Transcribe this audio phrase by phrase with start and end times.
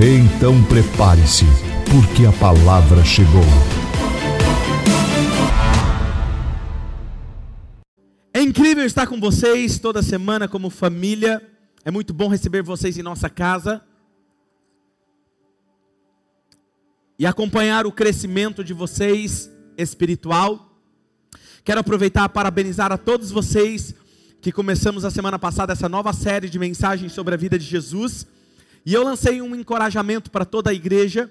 [0.00, 1.44] Então prepare-se,
[1.90, 3.42] porque a palavra chegou.
[8.32, 11.42] É incrível estar com vocês toda semana como família.
[11.84, 13.82] É muito bom receber vocês em nossa casa.
[17.18, 20.80] E acompanhar o crescimento de vocês espiritual.
[21.64, 23.92] Quero aproveitar para parabenizar a todos vocês
[24.40, 28.37] que começamos a semana passada essa nova série de mensagens sobre a vida de Jesus.
[28.88, 31.30] E eu lancei um encorajamento para toda a igreja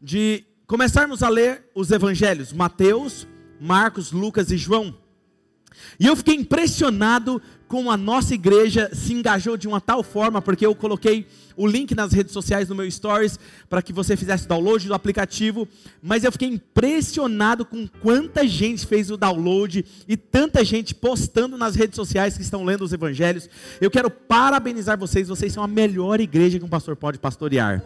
[0.00, 3.26] de começarmos a ler os evangelhos, Mateus,
[3.60, 4.96] Marcos, Lucas e João.
[5.98, 10.66] E eu fiquei impressionado com a nossa igreja se engajou de uma tal forma, porque
[10.66, 14.86] eu coloquei o link nas redes sociais no meu stories para que você fizesse download
[14.86, 15.66] do aplicativo,
[16.02, 21.74] mas eu fiquei impressionado com quanta gente fez o download e tanta gente postando nas
[21.74, 23.48] redes sociais que estão lendo os evangelhos.
[23.80, 27.82] Eu quero parabenizar vocês, vocês são a melhor igreja que um pastor pode pastorear.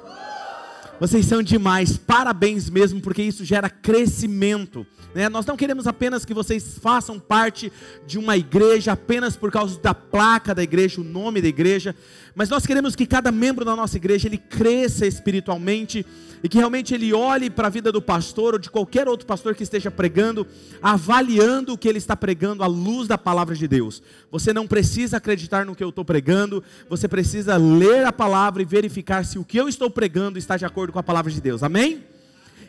[0.98, 4.86] Vocês são demais, parabéns mesmo, porque isso gera crescimento.
[5.14, 5.28] Né?
[5.28, 7.70] Nós não queremos apenas que vocês façam parte
[8.06, 11.94] de uma igreja apenas por causa da placa da igreja, o nome da igreja,
[12.34, 16.05] mas nós queremos que cada membro da nossa igreja ele cresça espiritualmente
[16.42, 19.55] e que realmente ele olhe para a vida do pastor ou de qualquer outro pastor
[19.55, 20.47] que esteja pregando,
[20.83, 24.03] avaliando o que ele está pregando à luz da palavra de Deus.
[24.31, 28.66] Você não precisa acreditar no que eu estou pregando, você precisa ler a palavra e
[28.66, 31.62] verificar se o que eu estou pregando está de acordo com a palavra de Deus.
[31.62, 32.04] Amém?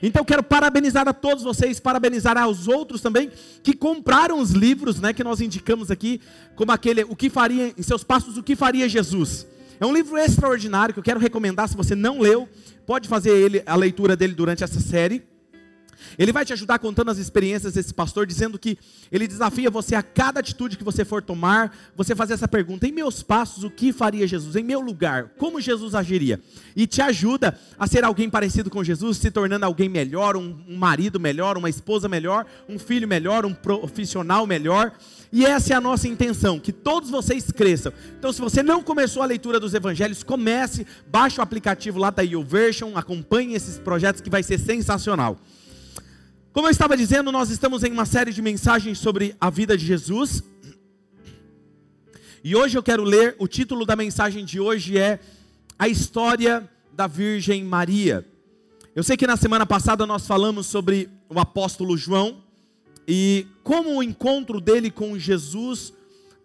[0.01, 3.31] Então quero parabenizar a todos vocês, parabenizar aos outros também
[3.63, 6.21] que compraram os livros, né, que nós indicamos aqui,
[6.55, 9.47] como aquele o que faria em seus passos o que faria Jesus.
[9.79, 12.47] É um livro extraordinário que eu quero recomendar se você não leu,
[12.85, 15.23] pode fazer ele, a leitura dele durante essa série.
[16.17, 18.77] Ele vai te ajudar contando as experiências desse pastor, dizendo que
[19.11, 22.91] ele desafia você a cada atitude que você for tomar, você fazer essa pergunta: em
[22.91, 24.55] meus passos, o que faria Jesus?
[24.55, 26.39] Em meu lugar, como Jesus agiria?
[26.75, 31.19] E te ajuda a ser alguém parecido com Jesus, se tornando alguém melhor, um, marido
[31.19, 34.93] melhor, uma esposa melhor, um filho melhor, um profissional melhor.
[35.31, 37.91] E essa é a nossa intenção, que todos vocês cresçam.
[38.17, 42.21] Então, se você não começou a leitura dos evangelhos, comece, baixe o aplicativo lá da
[42.21, 45.37] YouVersion, acompanhe esses projetos que vai ser sensacional.
[46.57, 49.85] Como eu estava dizendo, nós estamos em uma série de mensagens sobre a vida de
[49.85, 50.41] Jesus.
[52.43, 55.19] E hoje eu quero ler, o título da mensagem de hoje é
[55.77, 58.25] A História da Virgem Maria.
[58.95, 62.41] Eu sei que na semana passada nós falamos sobre o apóstolo João,
[63.07, 65.93] e como o encontro dele com Jesus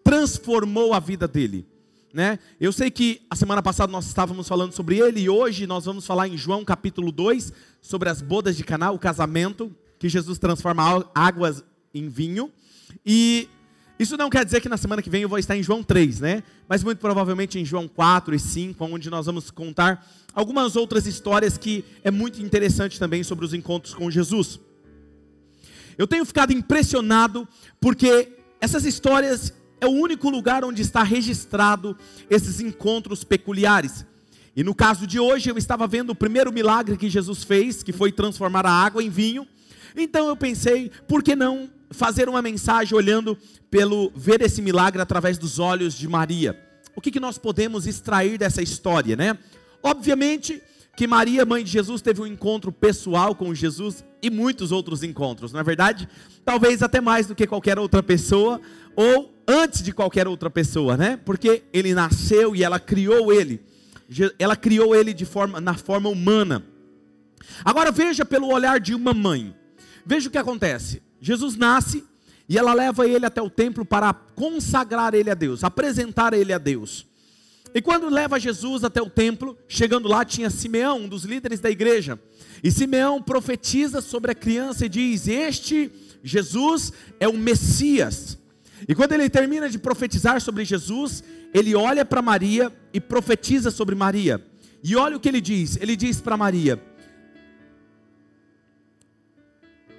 [0.04, 1.66] transformou a vida dele.
[2.12, 2.38] Né?
[2.60, 6.04] Eu sei que a semana passada nós estávamos falando sobre ele e hoje nós vamos
[6.04, 7.50] falar em João capítulo 2
[7.80, 11.62] sobre as bodas de Caná, o casamento, que Jesus transforma águas
[11.94, 12.50] em vinho.
[13.06, 13.48] E
[14.00, 16.18] isso não quer dizer que na semana que vem eu vou estar em João 3,
[16.18, 16.42] né?
[16.68, 20.04] Mas muito provavelmente em João 4 e 5, onde nós vamos contar
[20.34, 24.58] algumas outras histórias que é muito interessante também sobre os encontros com Jesus.
[25.96, 27.46] Eu tenho ficado impressionado
[27.80, 31.96] porque essas histórias é o único lugar onde está registrado
[32.28, 34.04] esses encontros peculiares.
[34.56, 37.92] E no caso de hoje, eu estava vendo o primeiro milagre que Jesus fez, que
[37.92, 39.46] foi transformar a água em vinho.
[39.96, 43.36] Então eu pensei, por que não fazer uma mensagem olhando
[43.70, 46.58] pelo ver esse milagre através dos olhos de Maria?
[46.94, 49.38] O que, que nós podemos extrair dessa história, né?
[49.82, 50.62] Obviamente,
[50.96, 55.52] que Maria, mãe de Jesus, teve um encontro pessoal com Jesus e muitos outros encontros,
[55.52, 56.08] não é verdade?
[56.44, 58.60] Talvez até mais do que qualquer outra pessoa,
[58.94, 61.16] ou antes de qualquer outra pessoa, né?
[61.16, 63.60] Porque ele nasceu e ela criou ele.
[64.38, 66.64] Ela criou ele de forma, na forma humana.
[67.64, 69.54] Agora veja pelo olhar de uma mãe.
[70.04, 71.02] Veja o que acontece.
[71.20, 72.04] Jesus nasce
[72.48, 76.58] e ela leva ele até o templo para consagrar ele a Deus, apresentar ele a
[76.58, 77.06] Deus.
[77.74, 81.70] E quando leva Jesus até o templo, chegando lá tinha Simeão, um dos líderes da
[81.70, 82.20] igreja.
[82.62, 85.90] E Simeão profetiza sobre a criança e diz: Este
[86.22, 88.38] Jesus é o Messias.
[88.86, 91.22] E quando ele termina de profetizar sobre Jesus,
[91.54, 94.44] ele olha para Maria e profetiza sobre Maria.
[94.82, 96.80] E olha o que ele diz: ele diz para Maria: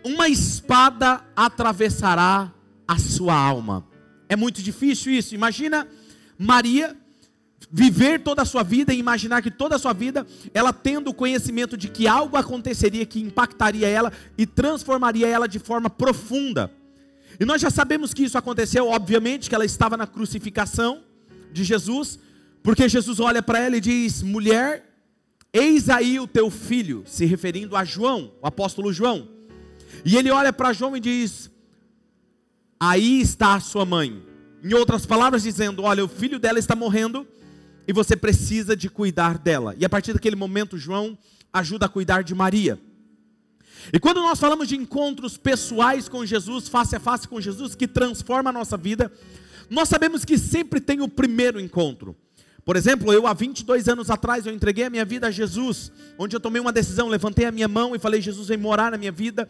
[0.03, 2.51] Uma espada atravessará
[2.87, 3.87] a sua alma.
[4.27, 5.33] É muito difícil isso.
[5.33, 5.87] Imagina
[6.37, 6.95] Maria
[7.71, 11.13] viver toda a sua vida e imaginar que toda a sua vida, ela tendo o
[11.13, 16.71] conhecimento de que algo aconteceria que impactaria ela e transformaria ela de forma profunda.
[17.39, 21.01] E nós já sabemos que isso aconteceu, obviamente, que ela estava na crucificação
[21.51, 22.19] de Jesus,
[22.61, 24.85] porque Jesus olha para ela e diz: mulher,
[25.51, 29.32] eis aí o teu filho, se referindo a João, o apóstolo João.
[30.05, 31.51] E ele olha para João e diz:
[32.79, 34.21] aí está a sua mãe.
[34.63, 37.27] Em outras palavras, dizendo: olha, o filho dela está morrendo
[37.87, 39.75] e você precisa de cuidar dela.
[39.77, 41.17] E a partir daquele momento, João
[41.51, 42.79] ajuda a cuidar de Maria.
[43.91, 47.87] E quando nós falamos de encontros pessoais com Jesus, face a face com Jesus, que
[47.87, 49.11] transforma a nossa vida,
[49.69, 52.15] nós sabemos que sempre tem o primeiro encontro.
[52.63, 56.33] Por exemplo, eu há 22 anos atrás, eu entreguei a minha vida a Jesus, onde
[56.33, 59.11] eu tomei uma decisão, levantei a minha mão e falei: Jesus vem morar na minha
[59.11, 59.49] vida,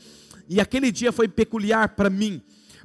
[0.50, 2.42] e aquele dia foi peculiar para mim.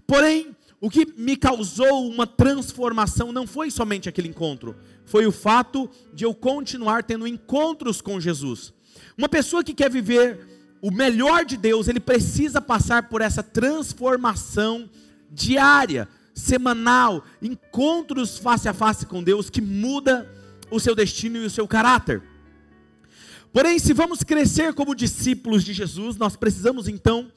[0.06, 5.90] Porém, o que me causou uma transformação não foi somente aquele encontro, foi o fato
[6.14, 8.72] de eu continuar tendo encontros com Jesus.
[9.16, 10.46] Uma pessoa que quer viver
[10.80, 14.88] o melhor de Deus, ele precisa passar por essa transformação
[15.30, 20.30] diária, semanal, encontros face a face com Deus que muda
[20.70, 22.22] o seu destino e o seu caráter.
[23.52, 27.32] Porém, se vamos crescer como discípulos de Jesus, nós precisamos então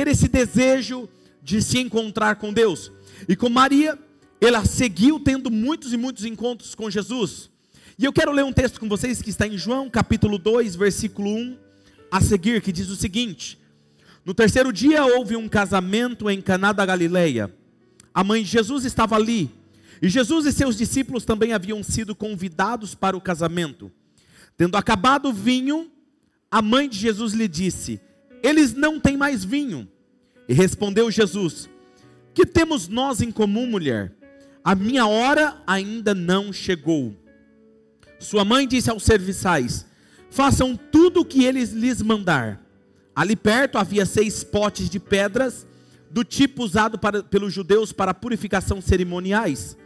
[0.00, 1.06] ter esse desejo
[1.42, 2.90] de se encontrar com Deus.
[3.28, 3.98] E com Maria,
[4.40, 7.50] ela seguiu tendo muitos e muitos encontros com Jesus.
[7.98, 11.28] E eu quero ler um texto com vocês que está em João, capítulo 2, versículo
[11.28, 11.58] 1
[12.10, 13.58] a seguir, que diz o seguinte:
[14.24, 17.54] No terceiro dia houve um casamento em Caná da Galileia.
[18.14, 19.50] A mãe de Jesus estava ali,
[20.00, 23.92] e Jesus e seus discípulos também haviam sido convidados para o casamento.
[24.56, 25.90] Tendo acabado o vinho,
[26.50, 28.00] a mãe de Jesus lhe disse:
[28.42, 29.88] Eles não têm mais vinho.
[30.48, 31.68] E respondeu Jesus:
[32.34, 34.12] Que temos nós em comum, mulher?
[34.62, 37.16] A minha hora ainda não chegou.
[38.18, 39.86] Sua mãe disse aos serviçais:
[40.30, 42.64] façam tudo o que eles lhes mandar.
[43.14, 45.66] Ali perto havia seis potes de pedras,
[46.10, 49.76] do tipo usado para, pelos judeus para purificação cerimoniais.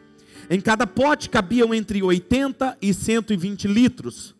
[0.48, 4.34] Em cada pote cabiam entre 80 e 120 litros.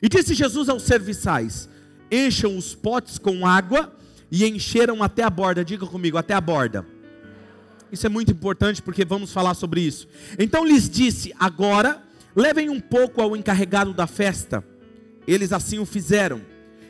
[0.00, 1.68] E disse Jesus aos serviçais:
[2.10, 3.94] Encham os potes com água,
[4.30, 5.64] e encheram até a borda.
[5.64, 6.86] Diga comigo, até a borda.
[7.90, 10.06] Isso é muito importante porque vamos falar sobre isso.
[10.38, 12.02] Então lhes disse: Agora
[12.36, 14.62] levem um pouco ao encarregado da festa
[15.28, 16.40] eles assim o fizeram.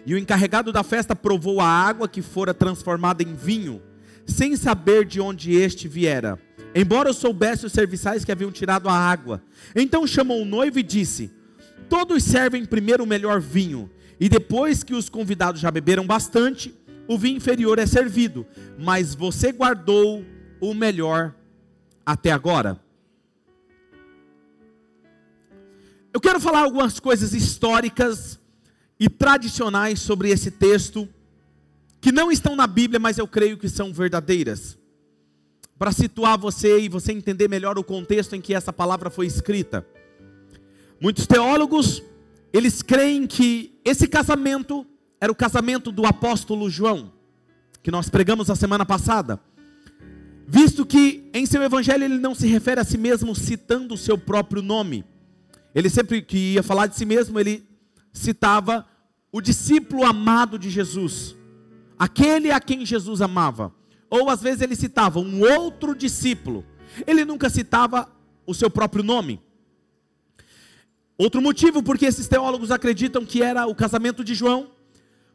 [0.06, 3.82] E o encarregado da festa provou a água que fora transformada em vinho,
[4.24, 6.38] sem saber de onde este viera.
[6.72, 9.42] Embora soubesse os serviçais que haviam tirado a água.
[9.74, 11.32] Então chamou o noivo e disse:
[11.88, 16.74] Todos servem primeiro o melhor vinho, e depois que os convidados já beberam bastante,
[17.06, 18.46] o vinho inferior é servido,
[18.78, 20.24] mas você guardou
[20.60, 21.34] o melhor
[22.04, 22.80] até agora.
[26.12, 28.40] Eu quero falar algumas coisas históricas
[28.98, 31.08] e tradicionais sobre esse texto,
[32.00, 34.76] que não estão na Bíblia, mas eu creio que são verdadeiras.
[35.78, 39.86] Para situar você e você entender melhor o contexto em que essa palavra foi escrita.
[41.00, 42.02] Muitos teólogos,
[42.52, 44.86] eles creem que esse casamento
[45.20, 47.12] era o casamento do apóstolo João,
[47.82, 49.40] que nós pregamos a semana passada.
[50.46, 54.16] Visto que em seu evangelho ele não se refere a si mesmo citando o seu
[54.16, 55.04] próprio nome
[55.74, 57.64] ele sempre que ia falar de si mesmo, ele
[58.12, 58.86] citava
[59.30, 61.36] o discípulo amado de Jesus,
[61.98, 63.72] aquele a quem Jesus amava.
[64.10, 66.64] Ou às vezes ele citava um outro discípulo.
[67.06, 68.10] Ele nunca citava
[68.46, 69.40] o seu próprio nome.
[71.18, 74.70] Outro motivo porque esses teólogos acreditam que era o casamento de João,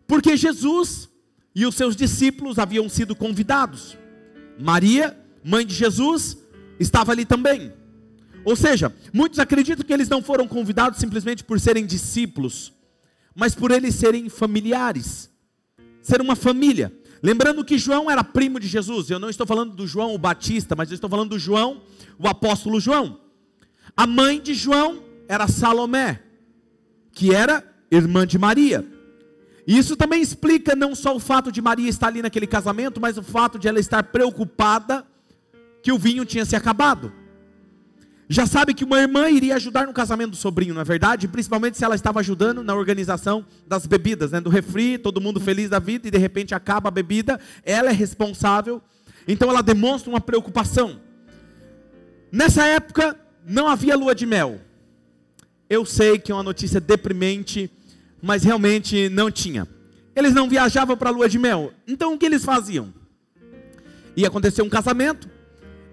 [0.07, 1.09] porque Jesus
[1.53, 3.97] e os seus discípulos haviam sido convidados.
[4.57, 6.37] Maria, mãe de Jesus,
[6.79, 7.73] estava ali também.
[8.45, 12.71] Ou seja, muitos acreditam que eles não foram convidados simplesmente por serem discípulos,
[13.35, 15.29] mas por eles serem familiares,
[16.01, 16.93] ser uma família.
[17.21, 20.75] Lembrando que João era primo de Jesus, eu não estou falando do João o Batista,
[20.77, 21.81] mas eu estou falando do João,
[22.17, 23.19] o apóstolo João.
[23.95, 26.21] A mãe de João era Salomé,
[27.11, 28.85] que era irmã de Maria.
[29.65, 33.23] Isso também explica não só o fato de Maria estar ali naquele casamento, mas o
[33.23, 35.05] fato de ela estar preocupada
[35.81, 37.11] que o vinho tinha se acabado
[38.33, 41.27] já sabe que uma irmã iria ajudar no casamento do sobrinho, não é verdade?
[41.27, 44.39] Principalmente se ela estava ajudando na organização das bebidas, né?
[44.39, 47.93] do refri, todo mundo feliz da vida e de repente acaba a bebida, ela é
[47.93, 48.81] responsável,
[49.27, 50.99] então ela demonstra uma preocupação.
[52.31, 53.15] Nessa época
[53.45, 54.59] não havia lua de mel.
[55.73, 57.67] Eu sei que é uma notícia deprimente,
[58.21, 59.67] mas realmente não tinha.
[60.15, 61.73] Eles não viajavam para a lua de mel.
[61.87, 62.93] Então o que eles faziam?
[64.15, 65.27] Ia acontecer um casamento.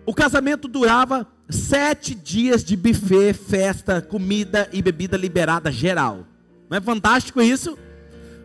[0.04, 6.26] O casamento durava sete dias de buffet, festa, comida e bebida liberada geral.
[6.68, 7.78] Não é fantástico isso?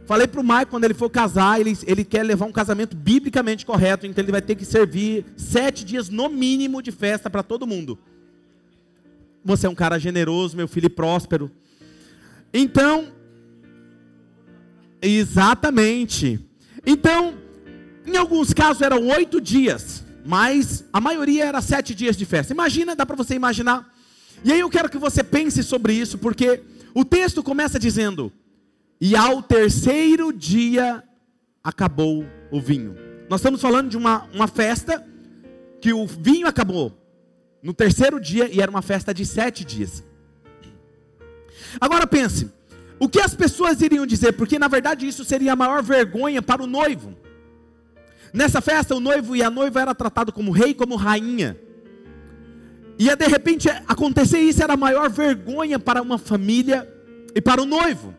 [0.06, 3.66] Falei para o Mike, quando ele for casar, ele, ele quer levar um casamento biblicamente
[3.66, 7.68] correto, então ele vai ter que servir sete dias no mínimo de festa para todo
[7.68, 8.00] mundo.
[9.46, 11.52] Você é um cara generoso, meu filho próspero.
[12.52, 13.10] Então,
[15.00, 16.40] exatamente.
[16.84, 17.36] Então,
[18.08, 22.54] em alguns casos eram oito dias, mas a maioria era sete dias de festa.
[22.54, 23.88] Imagina, dá para você imaginar.
[24.44, 26.64] E aí eu quero que você pense sobre isso, porque
[26.96, 28.34] o texto começa dizendo:
[29.00, 31.04] e ao terceiro dia
[31.64, 32.96] acabou o vinho.
[33.30, 35.06] Nós estamos falando de uma, uma festa
[35.80, 37.05] que o vinho acabou
[37.66, 40.04] no terceiro dia e era uma festa de sete dias.
[41.82, 42.52] Agora pense,
[43.00, 44.34] o que as pessoas iriam dizer?
[44.34, 47.18] Porque na verdade isso seria a maior vergonha para o noivo.
[48.32, 51.58] Nessa festa o noivo e a noiva era tratado como rei, como rainha.
[53.00, 56.88] Ia de repente acontecer isso era a maior vergonha para uma família
[57.34, 58.14] e para o noivo.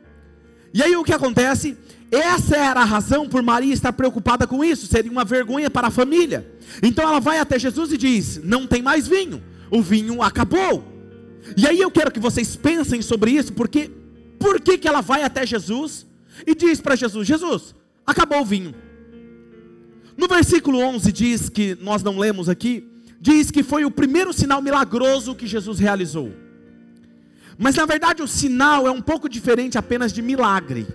[0.75, 1.79] E aí o que acontece?
[2.11, 5.91] Essa era a razão por Maria estar preocupada com isso, seria uma vergonha para a
[5.91, 6.47] família.
[6.83, 10.85] Então ela vai até Jesus e diz: Não tem mais vinho, o vinho acabou.
[11.57, 13.91] E aí eu quero que vocês pensem sobre isso, porque
[14.39, 16.07] por que, que ela vai até Jesus
[16.47, 17.75] e diz para Jesus: Jesus,
[18.07, 18.75] acabou o vinho.
[20.17, 22.89] No versículo 11 diz que nós não lemos aqui,
[23.21, 26.33] diz que foi o primeiro sinal milagroso que Jesus realizou.
[27.59, 30.87] Mas na verdade o sinal é um pouco diferente apenas de milagre.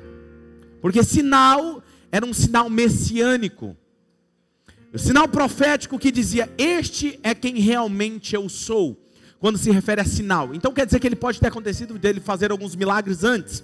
[0.81, 3.77] Porque sinal era um sinal messiânico.
[4.93, 8.97] O sinal profético que dizia: Este é quem realmente eu sou.
[9.39, 10.53] Quando se refere a sinal.
[10.53, 13.63] Então quer dizer que ele pode ter acontecido dele fazer alguns milagres antes.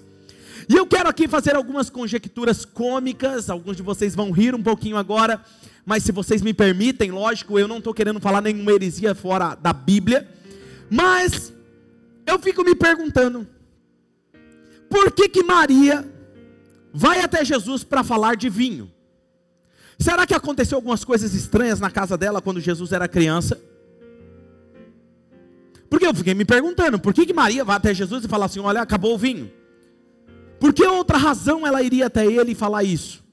[0.68, 3.48] E eu quero aqui fazer algumas conjecturas cômicas.
[3.48, 5.40] Alguns de vocês vão rir um pouquinho agora.
[5.86, 9.72] Mas se vocês me permitem, lógico, eu não estou querendo falar nenhuma heresia fora da
[9.72, 10.28] Bíblia.
[10.90, 11.52] Mas
[12.26, 13.46] eu fico me perguntando,
[14.90, 16.04] por que que Maria
[16.92, 18.90] vai até Jesus para falar de vinho?
[19.98, 23.60] Será que aconteceu algumas coisas estranhas na casa dela quando Jesus era criança?
[25.90, 28.60] Porque eu fiquei me perguntando, por que, que Maria vai até Jesus e fala assim:
[28.60, 29.50] olha, acabou o vinho?
[30.60, 33.24] Por que outra razão ela iria até ele e falar isso?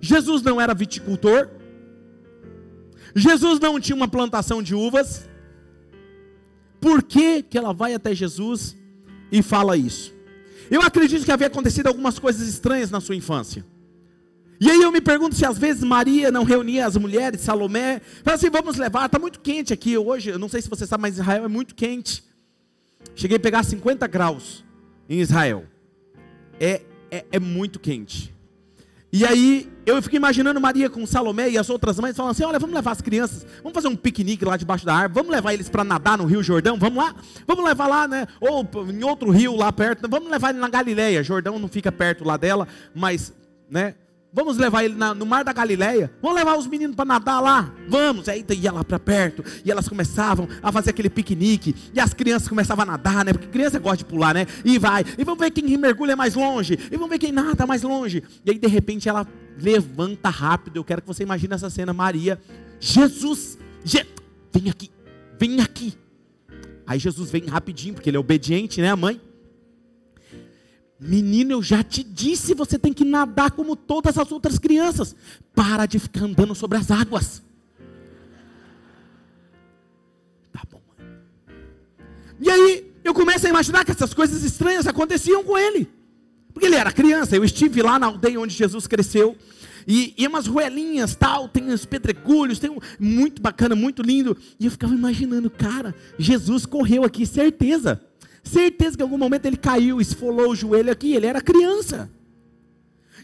[0.00, 1.48] Jesus não era viticultor,
[3.14, 5.28] Jesus não tinha uma plantação de uvas,
[6.80, 8.76] por que, que ela vai até Jesus
[9.30, 10.14] e fala isso?
[10.70, 13.64] Eu acredito que havia acontecido algumas coisas estranhas na sua infância.
[14.60, 18.36] E aí eu me pergunto se às vezes Maria não reunia as mulheres, Salomé, fala
[18.36, 21.14] assim, vamos levar, está muito quente aqui hoje, eu não sei se você sabe, mas
[21.18, 22.22] Israel é muito quente.
[23.16, 24.62] Cheguei a pegar 50 graus
[25.08, 25.64] em Israel.
[26.60, 28.34] É, é, é muito quente.
[29.10, 32.58] E aí eu fico imaginando Maria com Salomé e as outras mães falando assim: olha,
[32.58, 35.68] vamos levar as crianças, vamos fazer um piquenique lá debaixo da árvore, vamos levar eles
[35.68, 37.14] para nadar no Rio Jordão, vamos lá,
[37.46, 38.26] vamos levar lá, né?
[38.40, 41.22] Ou em outro rio lá perto, vamos levar ele na Galileia.
[41.22, 43.32] Jordão não fica perto lá dela, mas,
[43.68, 43.94] né?
[44.32, 46.10] Vamos levar ele na, no mar da Galileia.
[46.22, 47.72] Vamos levar os meninos para nadar lá.
[47.88, 48.28] Vamos.
[48.28, 49.44] Aí ia lá para perto.
[49.64, 51.74] E elas começavam a fazer aquele piquenique.
[51.92, 53.32] E as crianças começavam a nadar, né?
[53.32, 54.46] Porque criança gosta de pular, né?
[54.64, 55.04] E vai.
[55.18, 56.78] E vamos ver quem mergulha mais longe.
[56.92, 58.22] E vamos ver quem nada mais longe.
[58.44, 59.26] E aí, de repente, ela
[59.60, 60.76] levanta rápido.
[60.76, 61.92] Eu quero que você imagine essa cena.
[61.92, 62.40] Maria,
[62.80, 64.04] Jesus, Je...
[64.52, 64.90] vem aqui,
[65.38, 65.94] vem aqui.
[66.86, 69.20] Aí Jesus vem rapidinho, porque ele é obediente, né, mãe?
[70.98, 75.14] Menino, eu já te disse, você tem que nadar como todas as outras crianças.
[75.54, 77.42] Para de ficar andando sobre as águas.
[80.52, 80.82] Tá bom.
[82.40, 85.99] E aí, eu começo a imaginar que essas coisas estranhas aconteciam com ele.
[86.60, 89.34] Porque ele era criança, eu estive lá na aldeia onde Jesus cresceu.
[89.88, 94.36] E, e umas ruelinhas, tal, tem os pedregulhos, tem um, muito bacana, muito lindo.
[94.58, 97.98] E eu ficava imaginando, cara, Jesus correu aqui, certeza.
[98.44, 102.10] Certeza que em algum momento ele caiu, esfolou o joelho aqui, ele era criança.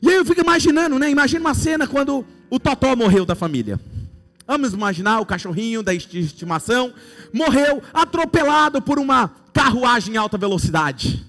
[0.01, 1.11] E aí eu fico imaginando, né?
[1.11, 3.79] Imagina uma cena quando o Totó morreu da família.
[4.47, 6.95] Vamos imaginar o cachorrinho da estimação
[7.35, 11.27] morreu atropelado por uma carruagem em alta velocidade.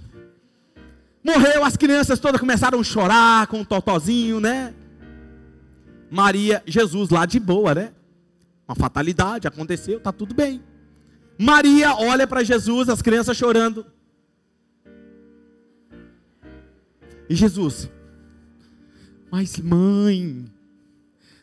[1.28, 4.74] Morreu, as crianças todas começaram a chorar com o totozinho, né?
[6.10, 7.94] Maria, Jesus lá de boa, né?
[8.66, 10.64] Uma fatalidade, aconteceu, tá tudo bem.
[11.38, 13.86] Maria olha para Jesus, as crianças chorando.
[17.30, 17.92] E Jesus,
[19.30, 20.46] mas mãe,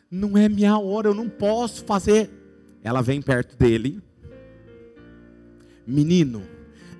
[0.09, 2.31] não é minha hora, eu não posso fazer.
[2.83, 4.01] Ela vem perto dele.
[5.85, 6.41] Menino,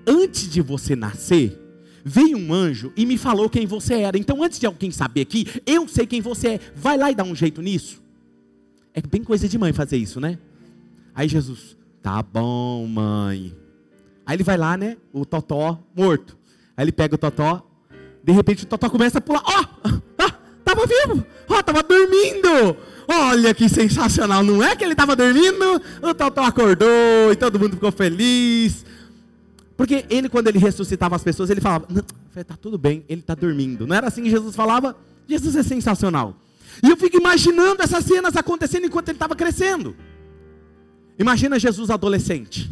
[0.05, 1.64] antes de você nascer,
[2.05, 4.17] veio um anjo e me falou quem você era.
[4.17, 6.59] Então, antes de alguém saber aqui, eu sei quem você é.
[6.73, 8.01] Vai lá e dá um jeito nisso.
[8.93, 10.37] É bem coisa de mãe fazer isso, né?
[11.13, 13.51] Aí Jesus, Tá bom, mãe.
[14.27, 14.95] Aí ele vai lá, né?
[15.11, 16.37] O Totó morto.
[16.77, 17.67] Aí ele pega o Totó.
[18.23, 19.41] De repente o Totó começa a pular.
[19.43, 19.65] Ó!
[19.89, 20.31] Oh,
[20.63, 21.25] tava vivo!
[21.49, 22.77] Ó, oh, tava dormindo!
[23.07, 25.81] Olha que sensacional, não é que ele estava dormindo?
[25.99, 28.85] O Totó acordou e todo mundo ficou feliz.
[29.77, 31.87] Porque ele, quando ele ressuscitava as pessoas, ele falava:
[32.47, 33.85] Tá tudo bem, ele está dormindo.
[33.85, 34.95] Não era assim que Jesus falava?
[35.27, 36.35] Jesus é sensacional.
[36.83, 39.95] E eu fico imaginando essas cenas acontecendo enquanto ele estava crescendo.
[41.17, 42.69] Imagina Jesus adolescente,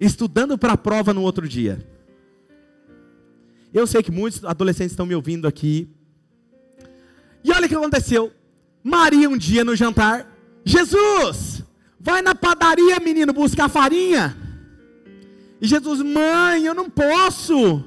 [0.00, 1.84] estudando para a prova no outro dia.
[3.72, 5.88] Eu sei que muitos adolescentes estão me ouvindo aqui.
[7.42, 8.32] E olha o que aconteceu.
[8.82, 10.26] Maria um dia no jantar,
[10.64, 11.62] Jesus,
[11.98, 14.36] vai na padaria, menino, buscar farinha.
[15.60, 17.84] E Jesus, mãe, eu não posso.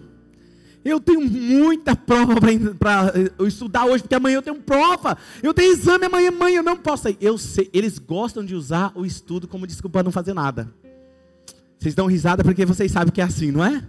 [0.85, 2.35] Eu tenho muita prova
[2.77, 3.13] para
[3.47, 5.17] estudar hoje, porque amanhã eu tenho prova.
[5.41, 7.07] Eu tenho exame amanhã, mãe, eu não posso.
[7.21, 10.73] Eu sei, eles gostam de usar o estudo como desculpa para não fazer nada.
[11.79, 13.85] Vocês dão risada porque vocês sabem que é assim, não é?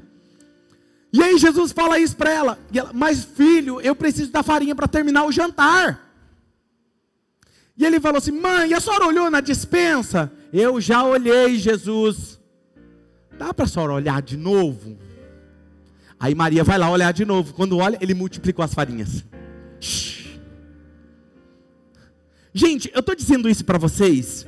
[1.12, 4.88] E aí Jesus fala isso para ela, ela, mas filho, eu preciso da farinha para
[4.88, 6.12] terminar o jantar.
[7.76, 10.32] E ele falou assim: Mãe, a senhora olhou na dispensa?
[10.52, 12.33] Eu já olhei, Jesus.
[13.38, 14.96] Dá para a senhora olhar de novo?
[16.18, 17.52] Aí Maria vai lá olhar de novo.
[17.54, 19.24] Quando olha, ele multiplicou as farinhas.
[19.80, 20.38] Shhh.
[22.52, 24.46] Gente, eu estou dizendo isso para vocês,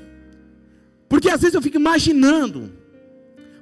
[1.08, 2.72] porque às vezes eu fico imaginando,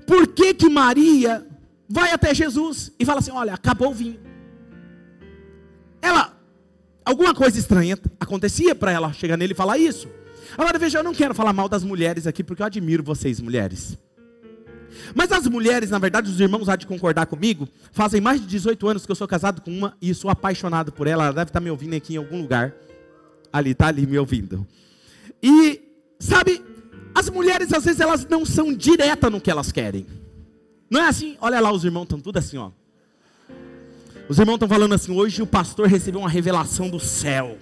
[0.07, 1.47] por que que Maria
[1.89, 4.21] vai até Jesus e fala assim: Olha, acabou o vinho.
[6.03, 6.39] Ela
[7.05, 10.09] alguma coisa estranha acontecia para ela chegar nele e falar isso.
[10.57, 13.99] Agora veja, eu não quero falar mal das mulheres aqui, porque eu admiro vocês, mulheres.
[15.15, 18.89] Mas as mulheres, na verdade, os irmãos há de concordar comigo, fazem mais de 18
[18.89, 21.25] anos que eu sou casado com uma e sou apaixonado por ela.
[21.25, 22.75] Ela deve estar me ouvindo aqui em algum lugar.
[23.53, 24.67] Ali, está ali me ouvindo.
[25.43, 25.81] E,
[26.19, 26.63] sabe,
[27.15, 30.07] as mulheres às vezes elas não são diretas no que elas querem.
[30.91, 31.37] Não é assim?
[31.41, 32.71] Olha lá, os irmãos estão tudo assim, ó.
[34.29, 37.59] Os irmãos estão falando assim: hoje o pastor recebeu uma revelação do céu.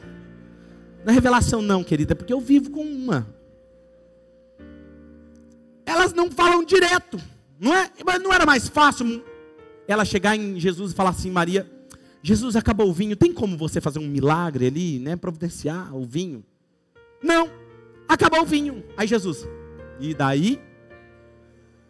[1.04, 3.26] Não é revelação, não, querida, porque eu vivo com uma.
[5.84, 7.18] Elas não falam direto,
[7.62, 7.88] não é?
[8.04, 9.24] Mas não era mais fácil
[9.86, 11.70] ela chegar em Jesus e falar assim: Maria,
[12.20, 15.14] Jesus acabou o vinho, tem como você fazer um milagre ali, né?
[15.14, 16.44] Providenciar o vinho?
[17.22, 17.48] Não,
[18.08, 18.82] acabou o vinho.
[18.96, 19.46] Aí Jesus,
[20.00, 20.60] e daí?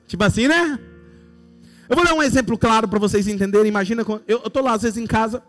[0.06, 0.78] Tipo assim, né?
[1.88, 3.68] Eu vou dar um exemplo claro para vocês entenderem.
[3.68, 5.42] Imagina, eu estou lá às vezes em casa,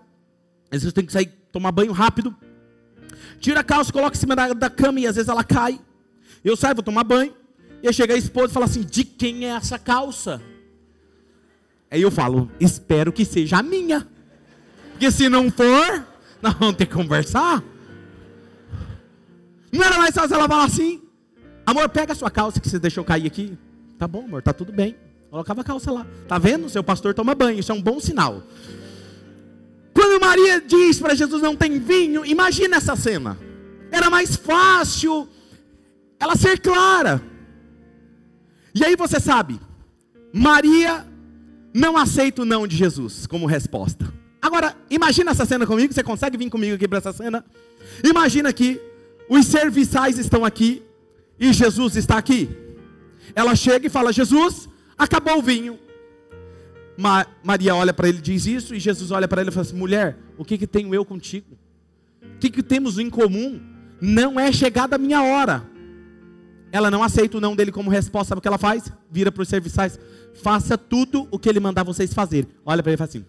[0.71, 2.33] às vezes eu tenho que sair, tomar banho rápido.
[3.41, 5.81] Tira a calça, coloca em cima da, da cama e às vezes ela cai.
[6.45, 7.42] Eu saio, vou tomar banho.
[7.83, 10.41] E aí chega a esposa e fala assim: De quem é essa calça?
[11.91, 14.07] Aí eu falo: Espero que seja a minha.
[14.91, 16.07] Porque se não for,
[16.41, 17.61] nós vamos ter que conversar.
[19.69, 21.01] Não era mais fácil ela falar assim:
[21.65, 23.57] Amor, pega a sua calça que você deixou cair aqui.
[23.99, 24.95] Tá bom, amor, tá tudo bem.
[25.29, 26.07] Colocava a calça lá.
[26.25, 26.69] Tá vendo?
[26.69, 27.59] Seu pastor toma banho.
[27.59, 28.43] Isso é um bom sinal.
[29.93, 33.37] Quando Maria diz para Jesus não tem vinho, imagina essa cena.
[33.91, 35.27] Era mais fácil
[36.17, 37.32] ela ser clara.
[38.75, 39.59] E aí você sabe,
[40.33, 41.05] Maria
[41.73, 44.11] não aceita o não de Jesus como resposta.
[44.41, 47.45] Agora, imagina essa cena comigo, você consegue vir comigo aqui para essa cena?
[48.03, 48.79] Imagina que
[49.29, 50.83] os serviçais estão aqui
[51.39, 52.49] e Jesus está aqui.
[53.35, 55.79] Ela chega e fala: Jesus, acabou o vinho.
[56.97, 59.65] Ma Maria olha para ele e diz isso, e Jesus olha para ele e fala
[59.65, 61.57] assim: mulher, o que, que tenho eu contigo?
[62.21, 63.61] O que, que temos em comum?
[64.01, 65.72] Não é chegada a minha hora.
[66.73, 68.91] Ela não aceita o não dele como resposta, sabe o que ela faz?
[69.11, 69.99] Vira para os serviçais:
[70.41, 72.47] faça tudo o que ele mandar vocês fazer.
[72.65, 73.25] Olha para ele e fala assim: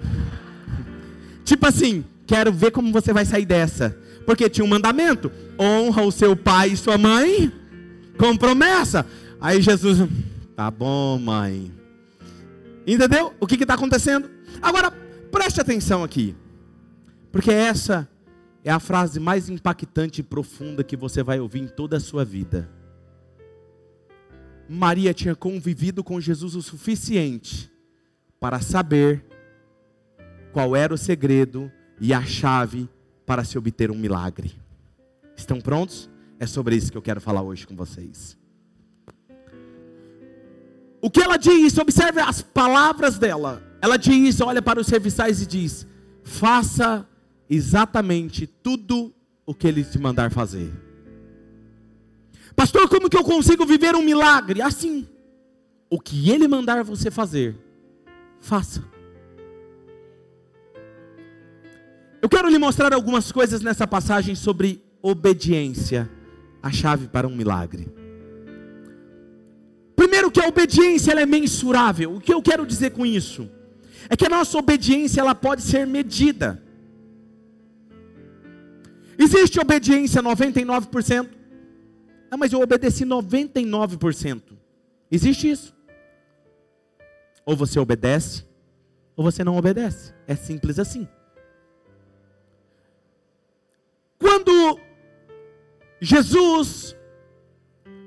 [1.44, 3.94] tipo assim, quero ver como você vai sair dessa.
[4.24, 7.52] Porque tinha um mandamento: honra o seu pai e sua mãe
[8.16, 9.04] com promessa.
[9.38, 10.08] Aí Jesus,
[10.56, 11.70] tá bom, mãe.
[12.86, 13.34] Entendeu?
[13.38, 14.30] O que está acontecendo?
[14.62, 14.90] Agora,
[15.30, 16.34] preste atenção aqui.
[17.30, 18.08] Porque essa
[18.64, 22.24] é a frase mais impactante e profunda que você vai ouvir em toda a sua
[22.24, 22.70] vida.
[24.68, 27.70] Maria tinha convivido com Jesus o suficiente
[28.38, 29.24] para saber
[30.52, 31.70] qual era o segredo
[32.00, 32.88] e a chave
[33.26, 34.52] para se obter um milagre.
[35.36, 36.08] Estão prontos?
[36.38, 38.38] É sobre isso que eu quero falar hoje com vocês.
[41.02, 41.76] O que ela diz?
[41.78, 43.62] Observe as palavras dela.
[43.80, 45.86] Ela diz, olha para os serviçais e diz:
[46.22, 47.08] faça
[47.50, 49.12] exatamente tudo
[49.44, 50.70] o que ele te mandar fazer.
[52.54, 54.62] Pastor, como que eu consigo viver um milagre?
[54.62, 55.08] Assim,
[55.90, 57.56] o que ele mandar você fazer,
[58.40, 58.84] faça.
[62.22, 66.08] Eu quero lhe mostrar algumas coisas nessa passagem sobre obediência,
[66.62, 67.88] a chave para um milagre.
[69.96, 72.14] Primeiro que a obediência é mensurável.
[72.14, 73.50] O que eu quero dizer com isso?
[74.08, 76.62] É que a nossa obediência ela pode ser medida.
[79.22, 81.28] Existe obediência 99%.
[82.30, 84.56] Ah, mas eu obedeci 99%.
[85.10, 85.76] Existe isso?
[87.44, 88.46] Ou você obedece,
[89.14, 90.14] ou você não obedece.
[90.26, 91.06] É simples assim.
[94.18, 94.80] Quando
[96.00, 96.96] Jesus,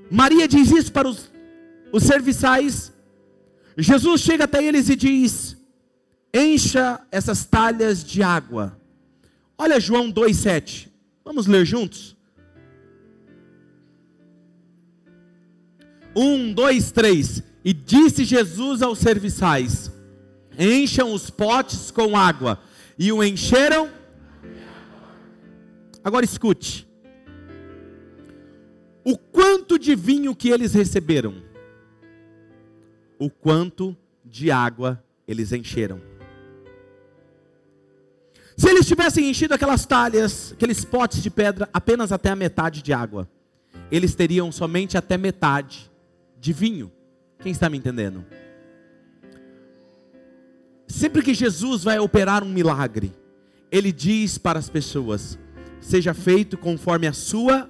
[0.10, 1.32] Maria diz isso para os,
[1.91, 2.91] os serviçais,
[3.78, 5.58] Jesus chega até eles e diz:
[6.34, 8.80] Encha essas talhas de água.
[9.56, 10.93] Olha João 2,7.
[11.24, 12.16] Vamos ler juntos?
[16.16, 17.42] Um, dois, três.
[17.64, 19.92] E disse Jesus aos serviçais:
[20.58, 22.60] Encham os potes com água.
[22.98, 23.90] E o encheram
[26.04, 26.86] Agora escute.
[29.06, 31.42] O quanto de vinho que eles receberam,
[33.18, 36.02] o quanto de água eles encheram.
[38.56, 42.94] Se eles tivessem enchido aquelas talhas, aqueles potes de pedra, apenas até a metade de
[42.94, 43.28] água,
[43.92, 45.92] eles teriam somente até metade
[46.39, 46.92] de vinho.
[47.39, 48.24] Quem está me entendendo?
[50.88, 53.12] Sempre que Jesus vai operar um milagre,
[53.72, 55.39] ele diz para as pessoas:
[55.82, 57.70] seja feito conforme a sua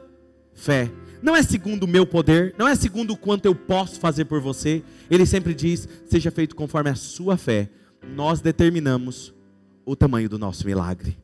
[0.53, 0.91] fé.
[1.21, 4.41] Não é segundo o meu poder, não é segundo o quanto eu posso fazer por
[4.41, 4.83] você.
[5.09, 7.69] Ele sempre diz: seja feito conforme a sua fé.
[8.15, 9.32] Nós determinamos
[9.85, 11.17] o tamanho do nosso milagre.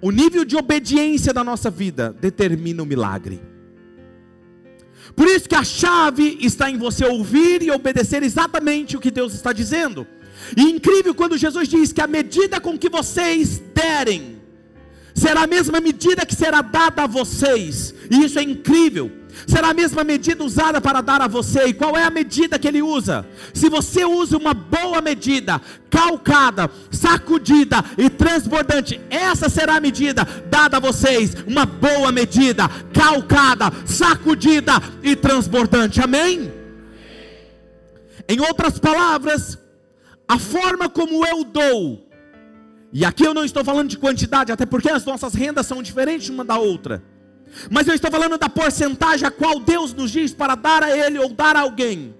[0.00, 3.40] O nível de obediência da nossa vida determina o milagre.
[5.14, 9.34] Por isso que a chave está em você ouvir e obedecer exatamente o que Deus
[9.34, 10.06] está dizendo.
[10.56, 14.40] E incrível quando Jesus diz que a medida com que vocês derem,
[15.14, 19.19] será a mesma medida que será dada a vocês, e isso é incrível.
[19.46, 22.68] Será a mesma medida usada para dar a você, e qual é a medida que
[22.68, 23.26] ele usa?
[23.52, 30.76] Se você usa uma boa medida, calcada, sacudida e transbordante, essa será a medida dada
[30.76, 36.52] a vocês, uma boa medida, calcada, sacudida e transbordante, amém?
[38.28, 39.58] Em outras palavras,
[40.28, 42.06] a forma como eu dou,
[42.92, 46.28] e aqui eu não estou falando de quantidade, até porque as nossas rendas são diferentes
[46.28, 47.02] uma da outra.
[47.70, 51.18] Mas eu estou falando da porcentagem a qual Deus nos diz para dar a Ele
[51.18, 52.14] ou dar a alguém.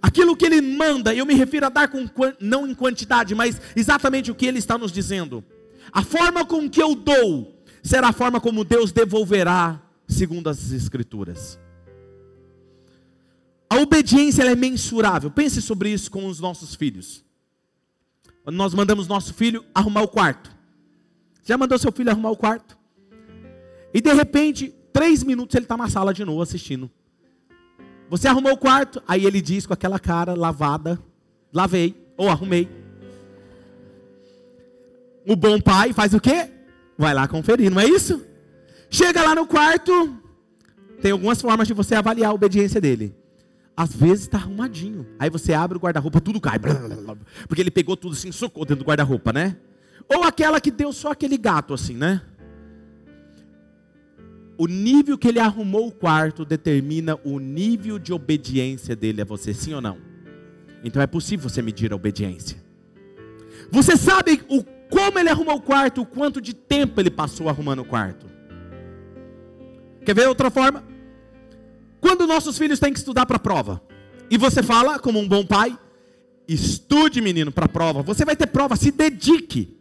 [0.00, 2.08] Aquilo que Ele manda, eu me refiro a dar com,
[2.40, 5.44] não em quantidade, mas exatamente o que Ele está nos dizendo.
[5.92, 11.58] A forma com que eu dou será a forma como Deus devolverá, segundo as Escrituras.
[13.68, 15.30] A obediência é mensurável.
[15.30, 17.24] Pense sobre isso com os nossos filhos.
[18.44, 20.54] Quando nós mandamos nosso filho arrumar o quarto.
[21.42, 22.76] Já mandou seu filho arrumar o quarto?
[23.94, 26.90] E de repente, três minutos ele está na sala de novo assistindo.
[28.08, 30.98] Você arrumou o quarto, aí ele diz com aquela cara lavada,
[31.52, 32.68] lavei ou arrumei.
[35.26, 36.50] O bom pai faz o quê?
[36.98, 38.24] Vai lá conferir, não é isso?
[38.90, 40.14] Chega lá no quarto,
[41.00, 43.16] tem algumas formas de você avaliar a obediência dele.
[43.74, 45.06] Às vezes está arrumadinho.
[45.18, 46.58] Aí você abre o guarda-roupa, tudo cai.
[47.48, 49.56] Porque ele pegou tudo assim, socou dentro do guarda-roupa, né?
[50.08, 52.20] Ou aquela que deu só aquele gato assim, né?
[54.62, 59.52] O nível que ele arrumou o quarto determina o nível de obediência dele a você,
[59.52, 59.98] sim ou não?
[60.84, 62.62] Então é possível você medir a obediência.
[63.72, 67.80] Você sabe o como ele arrumou o quarto, o quanto de tempo ele passou arrumando
[67.80, 68.24] o quarto.
[70.04, 70.84] Quer ver outra forma?
[72.00, 73.82] Quando nossos filhos têm que estudar para a prova,
[74.30, 75.76] e você fala, como um bom pai,
[76.46, 79.76] estude, menino, para a prova, você vai ter prova, se dedique.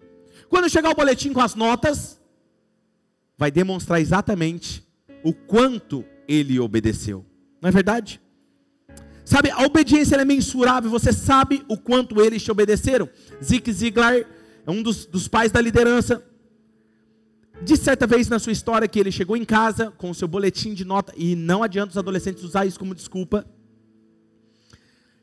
[0.50, 2.20] Quando chegar o boletim com as notas,
[3.42, 4.88] vai demonstrar exatamente
[5.24, 7.26] o quanto ele obedeceu.
[7.60, 8.22] Não é verdade?
[9.26, 13.10] Sabe, a obediência é mensurável, você sabe o quanto eles te obedeceram.
[13.44, 16.24] Zig Ziglar é um dos, dos pais da liderança,
[17.64, 20.74] Disse certa vez na sua história que ele chegou em casa com o seu boletim
[20.74, 23.46] de nota, e não adianta os adolescentes usar isso como desculpa.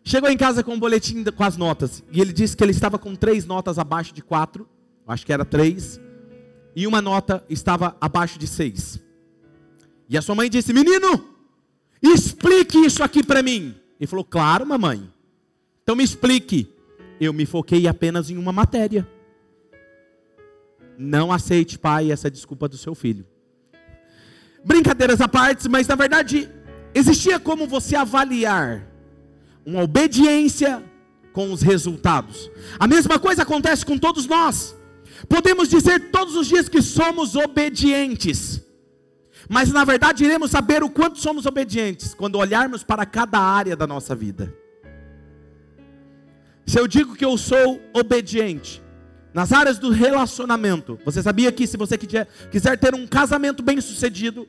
[0.04, 2.96] Chegou em casa com o boletim com as notas, e ele disse que ele estava
[2.96, 4.68] com três notas abaixo de quatro,
[5.06, 6.00] acho que era três,
[6.74, 9.00] e uma nota estava abaixo de seis.
[10.08, 11.24] E a sua mãe disse: Menino,
[12.02, 13.74] explique isso aqui para mim.
[14.00, 15.12] Ele falou: Claro, mamãe.
[15.82, 16.72] Então me explique.
[17.20, 19.08] Eu me foquei apenas em uma matéria.
[20.96, 23.26] Não aceite, pai, essa desculpa do seu filho.
[24.64, 26.48] Brincadeiras à parte, mas na verdade
[26.94, 28.86] existia como você avaliar
[29.64, 30.82] uma obediência
[31.32, 32.50] com os resultados.
[32.78, 34.74] A mesma coisa acontece com todos nós.
[35.26, 38.62] Podemos dizer todos os dias que somos obedientes,
[39.48, 43.86] Mas na verdade iremos saber o quanto somos obedientes quando olharmos para cada área da
[43.86, 44.54] nossa vida.
[46.66, 48.82] Se eu digo que eu sou obediente
[49.32, 52.26] nas áreas do relacionamento, você sabia que se você quiser,
[52.78, 54.46] ter um casamento bem sucedido,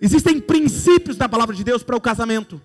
[0.00, 2.60] existem princípios da palavra de Deus para o casamento,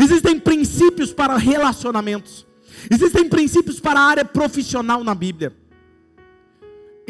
[0.00, 2.44] existem princípios para relacionamentos,
[2.90, 5.52] existem princípios para a área profissional na Bíblia.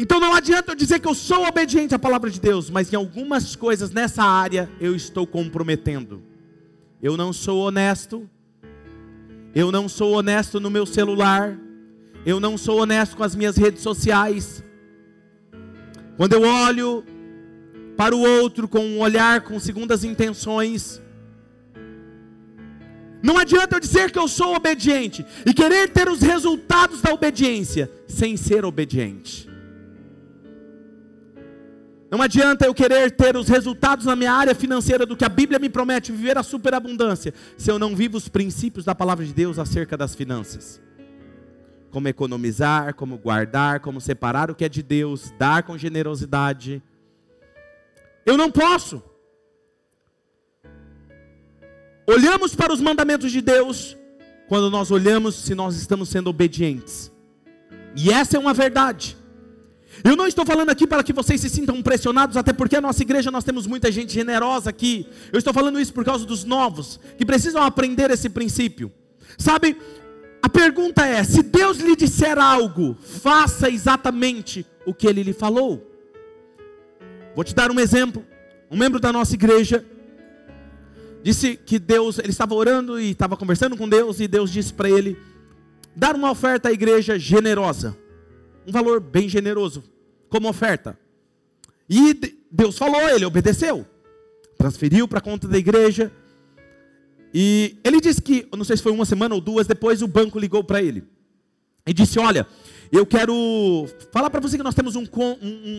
[0.01, 2.95] Então não adianta eu dizer que eu sou obediente à palavra de Deus, mas em
[2.95, 6.23] algumas coisas nessa área eu estou comprometendo.
[7.03, 8.27] Eu não sou honesto.
[9.53, 11.59] Eu não sou honesto no meu celular.
[12.25, 14.63] Eu não sou honesto com as minhas redes sociais.
[16.15, 17.03] Quando eu olho
[17.97, 21.01] para o outro com um olhar com segundas intenções,
[23.21, 27.91] não adianta eu dizer que eu sou obediente e querer ter os resultados da obediência
[28.07, 29.48] sem ser obediente.
[32.09, 35.59] Não adianta eu querer ter os resultados na minha área financeira do que a Bíblia
[35.59, 39.59] me promete, viver a superabundância, se eu não vivo os princípios da palavra de Deus
[39.59, 40.81] acerca das finanças.
[41.91, 46.81] Como economizar, como guardar, como separar o que é de Deus, dar com generosidade.
[48.25, 49.03] Eu não posso.
[52.07, 53.95] Olhamos para os mandamentos de Deus
[54.47, 57.11] quando nós olhamos se nós estamos sendo obedientes.
[57.95, 59.15] E essa é uma verdade.
[60.03, 63.01] Eu não estou falando aqui para que vocês se sintam pressionados, até porque a nossa
[63.01, 65.07] igreja nós temos muita gente generosa aqui.
[65.31, 68.91] Eu estou falando isso por causa dos novos, que precisam aprender esse princípio.
[69.37, 69.77] Sabe,
[70.41, 75.85] a pergunta é: se Deus lhe disser algo, faça exatamente o que ele lhe falou.
[77.35, 78.25] Vou te dar um exemplo.
[78.71, 79.83] Um membro da nossa igreja
[81.23, 84.89] disse que Deus, ele estava orando e estava conversando com Deus, e Deus disse para
[84.89, 85.17] ele
[85.95, 87.97] dar uma oferta à igreja generosa
[88.67, 89.83] um valor bem generoso
[90.29, 90.97] como oferta.
[91.89, 92.13] E
[92.51, 93.85] Deus falou, ele obedeceu.
[94.57, 96.11] Transferiu para a conta da igreja.
[97.33, 100.39] E ele disse que, não sei se foi uma semana ou duas depois, o banco
[100.39, 101.03] ligou para ele.
[101.85, 102.45] E disse: Olha,
[102.91, 105.05] eu quero falar para você que nós temos um,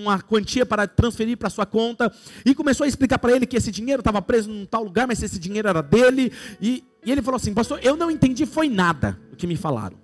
[0.03, 2.13] uma quantia para transferir para sua conta.
[2.45, 5.23] E começou a explicar para ele que esse dinheiro estava preso num tal lugar, mas
[5.23, 6.33] esse dinheiro era dele.
[6.61, 9.97] E, e ele falou assim: Pastor, eu não entendi, foi nada o que me falaram.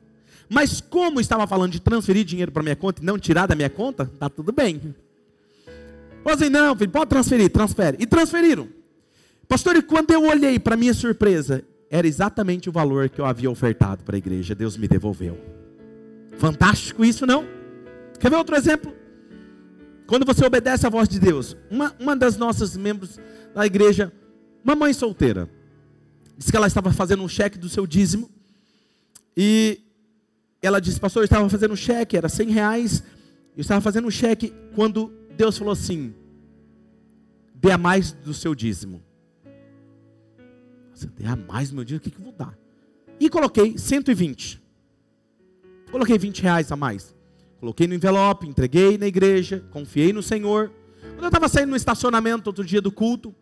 [0.49, 3.71] Mas como estava falando de transferir dinheiro para minha conta e não tirar da minha
[3.71, 4.95] conta, tá tudo bem.
[6.23, 7.97] Falei assim, não, filho, pode transferir, transfere.
[8.01, 8.69] E transferiram.
[9.49, 13.51] Pastor, e quando eu olhei para minha surpresa, era exatamente o valor que eu havia
[13.51, 14.55] ofertado para a igreja.
[14.55, 15.39] Deus me devolveu.
[16.37, 17.45] Fantástico isso, não?
[18.19, 18.93] Quer ver outro exemplo?
[20.07, 23.19] Quando você obedece à voz de Deus, uma, uma das nossas membros
[23.55, 24.13] da igreja,
[24.65, 25.49] uma mãe solteira,
[26.37, 28.31] disse que ela estava fazendo um cheque do seu dízimo
[29.37, 29.81] e
[30.63, 33.03] ela disse, pastor, eu estava fazendo um cheque, era 100 reais,
[33.57, 36.15] eu estava fazendo um cheque, quando Deus falou assim,
[37.55, 39.03] dê a mais do seu dízimo.
[40.95, 42.59] Você dê a mais do meu dízimo, o que, que eu vou dar?
[43.21, 44.63] E coloquei 120.
[45.91, 47.15] Coloquei 20 reais a mais.
[47.61, 50.71] Coloquei no envelope, entreguei na igreja, confiei no Senhor.
[51.01, 53.35] Quando eu estava saindo no estacionamento outro dia do culto,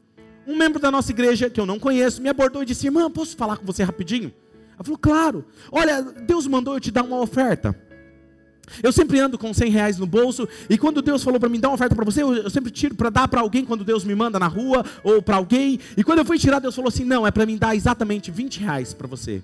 [0.46, 3.36] um membro da nossa igreja, que eu não conheço, me abordou e disse: Irmã, posso
[3.36, 4.32] falar com você rapidinho?
[4.74, 5.44] Ela falou, claro.
[5.70, 7.76] Olha, Deus mandou eu te dar uma oferta.
[8.82, 11.68] Eu sempre ando com 100 reais no bolso, e quando Deus falou para mim dar
[11.68, 14.14] uma oferta para você, eu, eu, sempre tiro para dar para alguém quando Deus me
[14.14, 15.78] manda na rua, ou para alguém.
[15.96, 18.60] E quando eu fui tirar, Deus falou assim: não, é para mim dar exatamente 20
[18.60, 19.42] reais para você.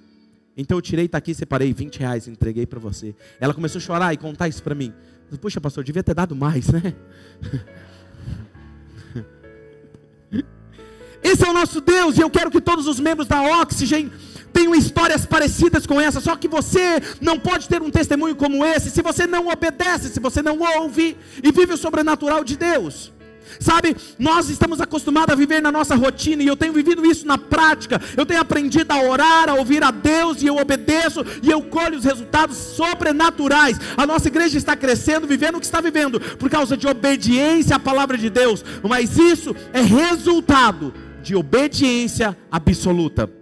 [0.57, 3.15] Então eu tirei, está aqui, separei 20 reais, entreguei para você.
[3.39, 4.93] Ela começou a chorar e contar isso para mim.
[5.41, 6.95] Poxa, pastor, devia ter dado mais, né?
[11.23, 14.11] Esse é o nosso Deus, e eu quero que todos os membros da Oxygen
[14.53, 18.91] tenham histórias parecidas com essa, só que você não pode ter um testemunho como esse
[18.91, 23.13] se você não obedece, se você não ouve e vive o sobrenatural de Deus.
[23.59, 27.37] Sabe, nós estamos acostumados a viver na nossa rotina e eu tenho vivido isso na
[27.37, 28.01] prática.
[28.17, 31.99] Eu tenho aprendido a orar, a ouvir a Deus e eu obedeço e eu colho
[31.99, 33.79] os resultados sobrenaturais.
[33.97, 37.81] A nossa igreja está crescendo, vivendo o que está vivendo por causa de obediência à
[37.81, 43.40] palavra de Deus, mas isso é resultado de obediência absoluta.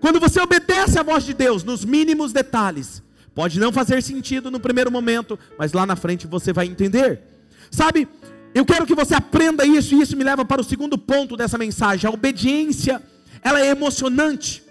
[0.00, 3.02] Quando você obedece à voz de Deus nos mínimos detalhes,
[3.34, 7.20] pode não fazer sentido no primeiro momento, mas lá na frente você vai entender.
[7.70, 8.08] Sabe,
[8.54, 11.58] eu quero que você aprenda isso, e isso me leva para o segundo ponto dessa
[11.58, 12.08] mensagem.
[12.08, 13.02] A obediência,
[13.42, 14.62] ela é emocionante.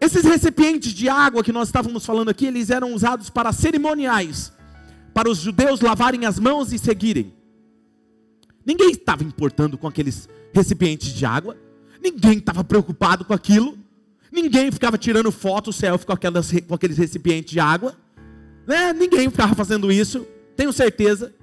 [0.00, 4.52] Esses recipientes de água que nós estávamos falando aqui, eles eram usados para cerimoniais,
[5.12, 7.34] para os judeus lavarem as mãos e seguirem.
[8.64, 11.56] Ninguém estava importando com aqueles recipientes de água.
[12.02, 13.78] Ninguém estava preocupado com aquilo.
[14.30, 17.96] Ninguém ficava tirando foto, selfie com, aquelas, com aqueles recipientes de água.
[18.66, 18.92] Né?
[18.92, 21.34] Ninguém ficava fazendo isso, tenho certeza.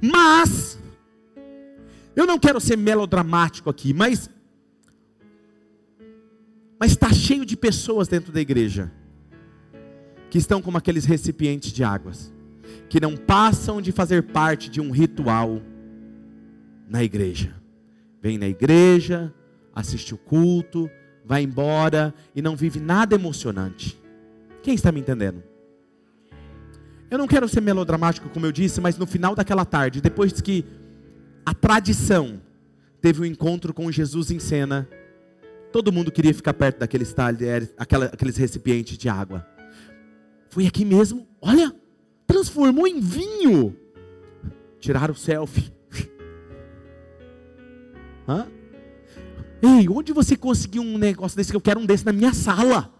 [0.00, 0.78] Mas,
[2.16, 4.28] Eu não quero ser melodramático aqui, mas
[6.80, 8.90] mas está cheio de pessoas dentro da igreja
[10.30, 12.32] que estão como aqueles recipientes de águas,
[12.88, 15.62] que não passam de fazer parte de um ritual
[16.88, 17.54] na igreja.
[18.20, 19.32] Vem na igreja,
[19.74, 20.90] assiste o culto,
[21.24, 24.00] vai embora e não vive nada emocionante.
[24.62, 25.42] Quem está me entendendo?
[27.10, 30.64] Eu não quero ser melodramático, como eu disse, mas no final daquela tarde, depois que
[31.46, 32.42] a tradição
[33.00, 34.88] teve um encontro com Jesus em cena,
[35.72, 39.46] todo mundo queria ficar perto daqueles talheres, aqueles recipientes de água.
[40.50, 41.74] Foi aqui mesmo, olha,
[42.26, 43.76] transformou em vinho.
[44.80, 45.72] Tiraram o selfie.
[48.28, 48.46] Hã?
[49.62, 51.50] Ei, onde você conseguiu um negócio desse?
[51.50, 52.92] Que eu quero um desse na minha sala.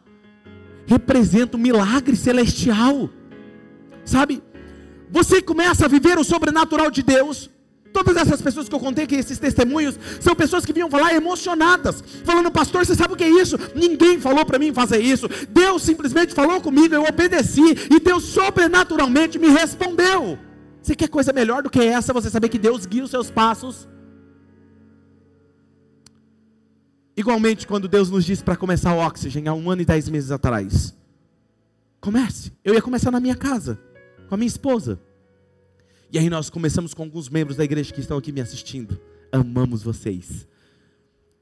[0.87, 3.11] Representa um milagre celestial.
[4.05, 4.43] Sabe?
[5.11, 7.51] Você começa a viver o sobrenatural de Deus.
[7.93, 12.05] Todas essas pessoas que eu contei aqui, esses testemunhos, são pessoas que vinham falar emocionadas,
[12.23, 13.59] falando, pastor, você sabe o que é isso?
[13.75, 15.27] Ninguém falou para mim fazer isso.
[15.49, 20.39] Deus simplesmente falou comigo, eu obedeci, e Deus sobrenaturalmente me respondeu.
[20.83, 22.13] Você quer coisa melhor do que essa?
[22.13, 23.89] Você saber que Deus guia os seus passos?
[27.19, 30.31] Igualmente, quando Deus nos disse para começar o oxigênio há um ano e dez meses
[30.31, 30.97] atrás,
[32.01, 32.53] comece.
[32.65, 33.77] Eu ia começar na minha casa,
[34.29, 35.01] com a minha esposa.
[36.13, 39.01] E aí nós começamos com alguns membros da igreja que estão aqui me assistindo.
[39.33, 40.47] Amamos vocês.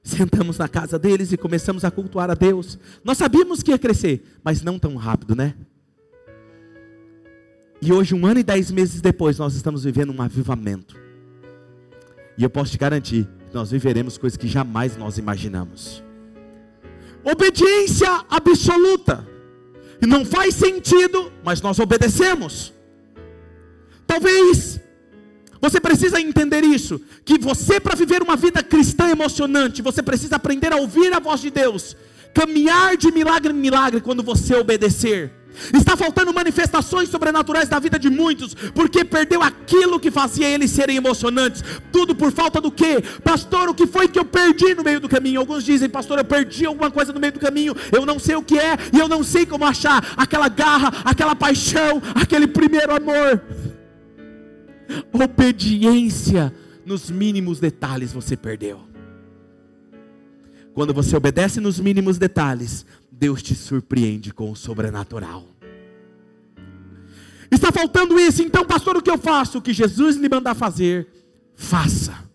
[0.03, 2.79] Sentamos na casa deles e começamos a cultuar a Deus.
[3.05, 5.55] Nós sabíamos que ia crescer, mas não tão rápido, né?
[7.83, 10.97] E hoje, um ano e dez meses depois, nós estamos vivendo um avivamento.
[12.39, 16.03] E eu posso te garantir, nós viveremos coisas que jamais nós imaginamos.
[17.25, 19.27] Obediência absoluta.
[20.01, 22.73] E não faz sentido, mas nós obedecemos.
[24.07, 24.81] Talvez
[25.61, 30.73] você precisa entender isso, que você para viver uma vida cristã emocionante, você precisa aprender
[30.73, 31.97] a ouvir a voz de Deus,
[32.33, 35.33] caminhar de milagre em milagre quando você obedecer.
[35.73, 40.97] Está faltando manifestações sobrenaturais da vida de muitos, porque perdeu aquilo que fazia eles serem
[40.97, 41.63] emocionantes.
[41.91, 43.03] Tudo por falta do quê?
[43.23, 45.41] Pastor, o que foi que eu perdi no meio do caminho?
[45.41, 48.43] Alguns dizem, pastor, eu perdi alguma coisa no meio do caminho, eu não sei o
[48.43, 53.43] que é, e eu não sei como achar aquela garra, aquela paixão, aquele primeiro amor.
[55.13, 58.81] Obediência nos mínimos detalhes você perdeu.
[60.73, 62.85] Quando você obedece nos mínimos detalhes,
[63.19, 65.45] Deus te surpreende com o sobrenatural.
[67.51, 69.59] Está faltando isso, então, pastor, o que eu faço?
[69.59, 71.09] O que Jesus lhe mandar fazer,
[71.55, 72.27] faça.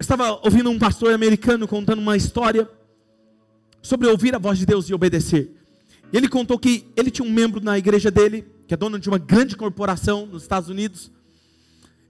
[0.00, 2.68] estava ouvindo um pastor americano contando uma história
[3.82, 5.54] sobre ouvir a voz de Deus e obedecer.
[6.12, 9.18] Ele contou que ele tinha um membro na igreja dele, que é dono de uma
[9.18, 11.12] grande corporação nos Estados Unidos.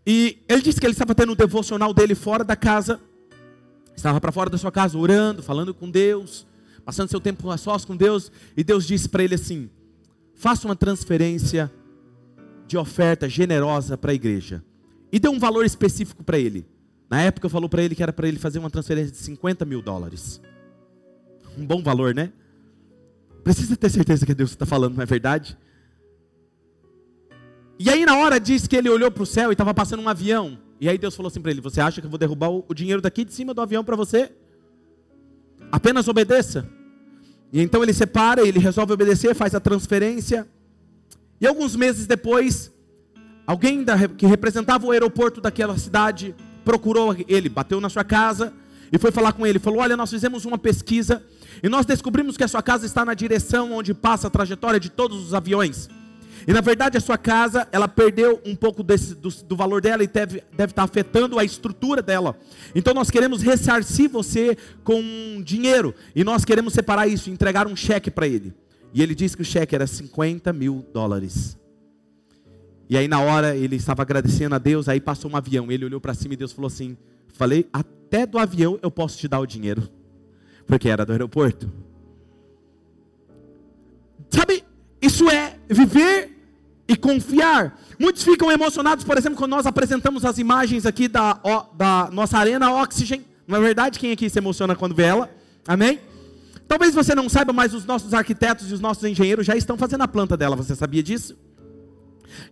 [0.06, 3.00] E ele disse que ele estava tendo um devocional dele fora da casa
[4.00, 6.46] Estava para fora da sua casa orando, falando com Deus,
[6.86, 9.68] passando seu tempo a sós com Deus, e Deus disse para ele assim:
[10.34, 11.70] faça uma transferência
[12.66, 14.64] de oferta generosa para a igreja.
[15.12, 16.66] E deu um valor específico para ele.
[17.10, 19.82] Na época falou para ele que era para ele fazer uma transferência de 50 mil
[19.82, 20.40] dólares.
[21.58, 22.32] Um bom valor, né?
[23.44, 25.58] Precisa ter certeza que Deus está falando, não é verdade?
[27.78, 30.08] E aí na hora diz que ele olhou para o céu e estava passando um
[30.08, 30.58] avião.
[30.80, 33.02] E aí Deus falou assim para ele: Você acha que eu vou derrubar o dinheiro
[33.02, 34.32] daqui de cima do avião para você?
[35.70, 36.66] Apenas obedeça.
[37.52, 40.48] E então ele separa, ele resolve obedecer, faz a transferência.
[41.38, 42.72] E alguns meses depois,
[43.46, 48.52] alguém da, que representava o aeroporto daquela cidade procurou ele, bateu na sua casa
[48.90, 49.58] e foi falar com ele.
[49.58, 51.22] Falou: Olha, nós fizemos uma pesquisa
[51.62, 54.88] e nós descobrimos que a sua casa está na direção onde passa a trajetória de
[54.88, 55.90] todos os aviões.
[56.46, 60.02] E na verdade a sua casa, ela perdeu um pouco desse, do, do, valor dela
[60.02, 62.36] e deve, deve estar afetando a estrutura dela.
[62.74, 65.94] Então nós queremos ressarcir você com dinheiro.
[66.14, 68.54] E nós queremos separar isso, entregar um cheque para ele.
[68.92, 71.58] E ele disse que o cheque era 50 mil dólares.
[72.88, 75.70] E aí na hora ele estava agradecendo a Deus, aí passou um avião.
[75.70, 76.96] Ele olhou para cima e Deus falou assim:
[77.32, 79.88] Falei, até do avião eu posso te dar o dinheiro.
[80.66, 81.72] Porque era do aeroporto.
[84.28, 84.62] Sabe,
[85.00, 86.36] isso é viver
[86.86, 87.78] e confiar.
[87.98, 91.38] Muitos ficam emocionados, por exemplo, quando nós apresentamos as imagens aqui da,
[91.74, 93.24] da nossa arena Oxygen.
[93.46, 93.98] Não é verdade?
[93.98, 95.30] Quem aqui se emociona quando vê ela?
[95.66, 96.00] Amém?
[96.66, 100.02] Talvez você não saiba, mas os nossos arquitetos e os nossos engenheiros já estão fazendo
[100.02, 100.54] a planta dela.
[100.54, 101.36] Você sabia disso?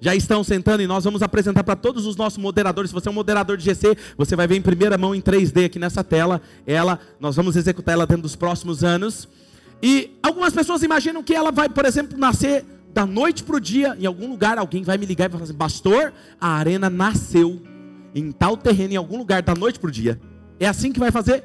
[0.01, 2.90] Já estão sentando e nós vamos apresentar para todos os nossos moderadores.
[2.90, 5.66] Se você é um moderador de GC, você vai ver em primeira mão em 3D
[5.66, 6.42] aqui nessa tela.
[6.66, 9.28] Ela, nós vamos executar ela dentro dos próximos anos.
[9.83, 13.97] E algumas pessoas imaginam que ela vai, por exemplo, nascer da noite para o dia,
[13.99, 17.62] em algum lugar, alguém vai me ligar e vai falar assim: Pastor, a arena nasceu
[18.14, 20.20] em tal terreno, em algum lugar, da noite para o dia.
[20.59, 21.45] É assim que vai fazer?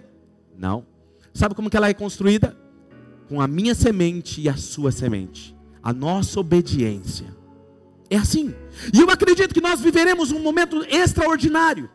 [0.57, 0.85] Não.
[1.33, 2.57] Sabe como que ela é construída?
[3.29, 5.55] Com a minha semente e a sua semente.
[5.81, 7.35] A nossa obediência.
[8.09, 8.53] É assim.
[8.93, 11.89] E eu acredito que nós viveremos um momento extraordinário.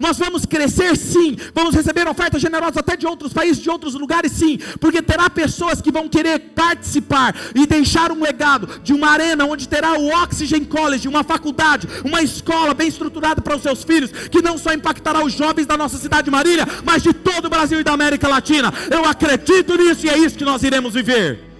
[0.00, 4.32] Nós vamos crescer sim, vamos receber ofertas generosas até de outros países, de outros lugares
[4.32, 9.44] sim, porque terá pessoas que vão querer participar e deixar um legado de uma arena
[9.44, 14.10] onde terá o Oxygen College, uma faculdade, uma escola bem estruturada para os seus filhos,
[14.10, 17.50] que não só impactará os jovens da nossa cidade de Marília, mas de todo o
[17.50, 18.72] Brasil e da América Latina.
[18.90, 21.54] Eu acredito nisso e é isso que nós iremos viver.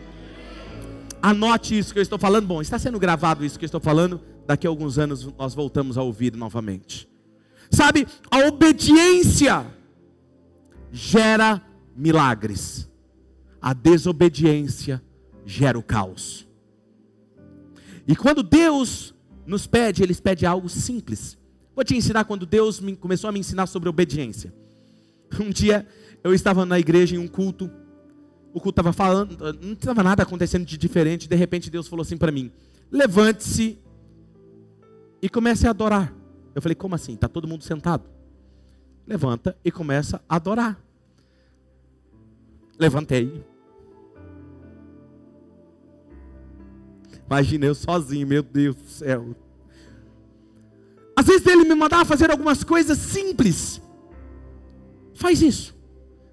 [1.22, 2.46] Anote isso que eu estou falando.
[2.46, 4.20] Bom, está sendo gravado isso que eu estou falando.
[4.46, 7.08] Daqui a alguns anos nós voltamos a ouvir novamente.
[7.70, 9.66] Sabe, a obediência
[10.92, 11.62] gera
[11.96, 12.90] milagres,
[13.60, 15.02] a desobediência
[15.44, 16.46] gera o caos.
[18.06, 19.14] E quando Deus
[19.46, 21.38] nos pede, Ele pede algo simples.
[21.74, 24.52] Vou te ensinar quando Deus me, começou a me ensinar sobre obediência.
[25.40, 25.86] Um dia
[26.22, 27.68] eu estava na igreja em um culto,
[28.52, 32.16] o culto estava falando, não estava nada acontecendo de diferente, de repente Deus falou assim
[32.16, 32.52] para mim:
[32.90, 33.78] levante-se
[35.20, 36.14] e comece a adorar.
[36.54, 37.14] Eu falei, como assim?
[37.14, 38.08] Está todo mundo sentado?
[39.06, 40.78] Levanta e começa a adorar.
[42.78, 43.44] Levantei.
[47.26, 49.34] Imagina eu sozinho, meu Deus do céu.
[51.16, 53.80] Às vezes ele me mandava fazer algumas coisas simples.
[55.14, 55.74] Faz isso.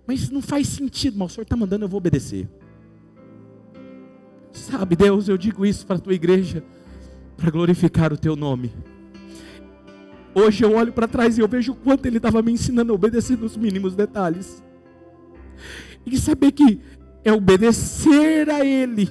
[0.06, 2.50] Mas não faz sentido, mas o Senhor está mandando, eu vou obedecer.
[4.52, 6.64] Sabe, Deus, eu digo isso para a tua igreja,
[7.38, 8.72] para glorificar o teu nome.
[10.34, 12.96] Hoje eu olho para trás e eu vejo o quanto ele estava me ensinando a
[12.96, 14.64] obedecer nos mínimos detalhes.
[16.06, 16.82] E saber que
[17.24, 19.10] é obedecer a Ele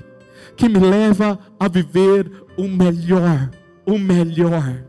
[0.56, 3.50] que me leva a viver o melhor,
[3.86, 4.84] o melhor.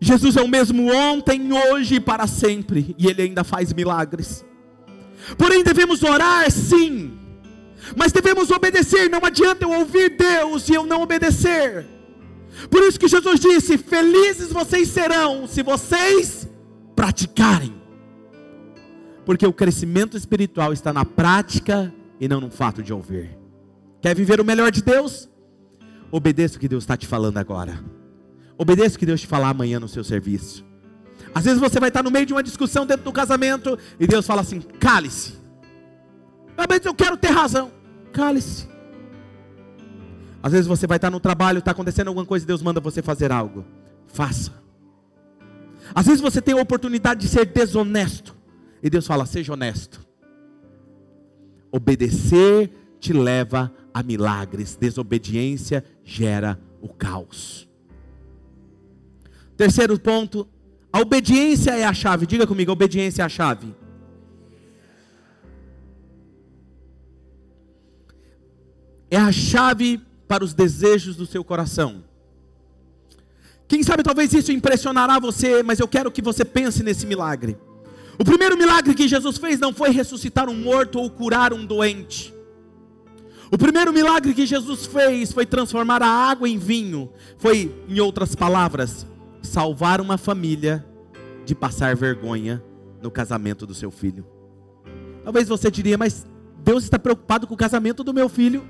[0.00, 4.44] Jesus é o mesmo ontem, hoje e para sempre, e Ele ainda faz milagres.
[5.38, 7.16] Porém, devemos orar sim,
[7.96, 9.08] mas devemos obedecer.
[9.10, 11.86] Não adianta eu ouvir Deus e eu não obedecer.
[12.70, 16.48] Por isso que Jesus disse: Felizes vocês serão se vocês
[16.94, 17.74] praticarem.
[19.24, 23.36] Porque o crescimento espiritual está na prática e não no fato de ouvir.
[24.00, 25.28] Quer viver o melhor de Deus?
[26.10, 27.82] Obedeça o que Deus está te falando agora.
[28.58, 30.64] Obedeça o que Deus te falar amanhã no seu serviço.
[31.34, 34.26] Às vezes você vai estar no meio de uma discussão dentro do casamento e Deus
[34.26, 35.34] fala assim: cale-se.
[36.56, 37.81] Mas eu quero ter razão.
[38.12, 38.68] Cale-se.
[40.42, 43.00] Às vezes você vai estar no trabalho, está acontecendo alguma coisa e Deus manda você
[43.00, 43.64] fazer algo.
[44.06, 44.52] Faça.
[45.94, 48.36] Às vezes você tem a oportunidade de ser desonesto.
[48.82, 50.04] E Deus fala: seja honesto.
[51.70, 54.76] Obedecer te leva a milagres.
[54.76, 57.68] Desobediência gera o caos.
[59.56, 60.48] Terceiro ponto:
[60.92, 62.26] a obediência é a chave.
[62.26, 63.74] Diga comigo: a obediência é a chave.
[69.12, 72.02] É a chave para os desejos do seu coração.
[73.68, 77.58] Quem sabe talvez isso impressionará você, mas eu quero que você pense nesse milagre.
[78.18, 82.32] O primeiro milagre que Jesus fez não foi ressuscitar um morto ou curar um doente.
[83.50, 87.10] O primeiro milagre que Jesus fez foi transformar a água em vinho.
[87.36, 89.06] Foi, em outras palavras,
[89.42, 90.86] salvar uma família
[91.44, 92.64] de passar vergonha
[93.02, 94.24] no casamento do seu filho.
[95.22, 96.26] Talvez você diria, mas
[96.64, 98.66] Deus está preocupado com o casamento do meu filho.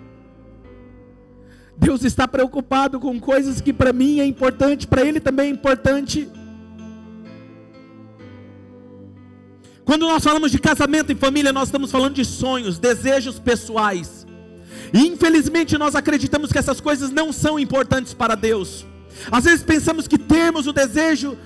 [1.77, 6.29] Deus está preocupado com coisas que para mim é importante, para Ele também é importante.
[9.85, 14.27] Quando nós falamos de casamento e família, nós estamos falando de sonhos, desejos pessoais.
[14.93, 18.87] E infelizmente nós acreditamos que essas coisas não são importantes para Deus.
[19.31, 21.37] Às vezes pensamos que termos o desejo,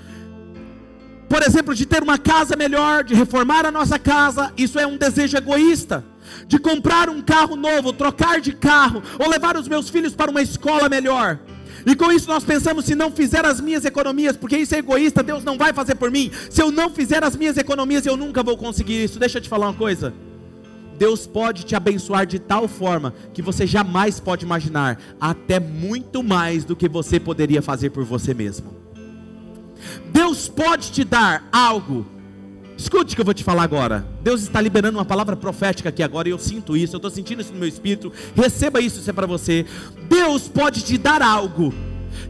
[1.27, 4.97] por exemplo, de ter uma casa melhor, de reformar a nossa casa, isso é um
[4.97, 6.03] desejo egoísta
[6.47, 10.41] de comprar um carro novo, trocar de carro, ou levar os meus filhos para uma
[10.41, 11.39] escola melhor.
[11.85, 15.23] E com isso nós pensamos: se não fizer as minhas economias, porque isso é egoísta,
[15.23, 16.31] Deus não vai fazer por mim.
[16.49, 19.19] Se eu não fizer as minhas economias, eu nunca vou conseguir isso.
[19.19, 20.13] Deixa eu te falar uma coisa.
[20.97, 26.65] Deus pode te abençoar de tal forma que você jamais pode imaginar, até muito mais
[26.65, 28.75] do que você poderia fazer por você mesmo.
[30.11, 32.05] Deus pode te dar algo
[32.77, 34.05] Escute o que eu vou te falar agora.
[34.21, 37.41] Deus está liberando uma palavra profética aqui agora, e eu sinto isso, eu estou sentindo
[37.41, 38.13] isso no meu espírito.
[38.35, 39.65] Receba isso, isso é para você.
[40.07, 41.73] Deus pode te dar algo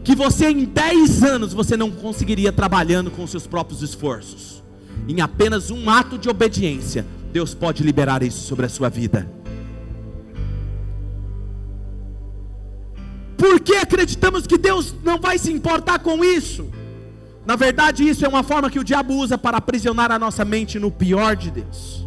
[0.02, 4.62] que você em 10 anos você não conseguiria trabalhando com seus próprios esforços.
[5.06, 9.30] Em apenas um ato de obediência, Deus pode liberar isso sobre a sua vida.
[13.36, 16.68] Por que acreditamos que Deus não vai se importar com isso?
[17.48, 20.78] Na verdade, isso é uma forma que o diabo usa para aprisionar a nossa mente
[20.78, 22.06] no pior de Deus.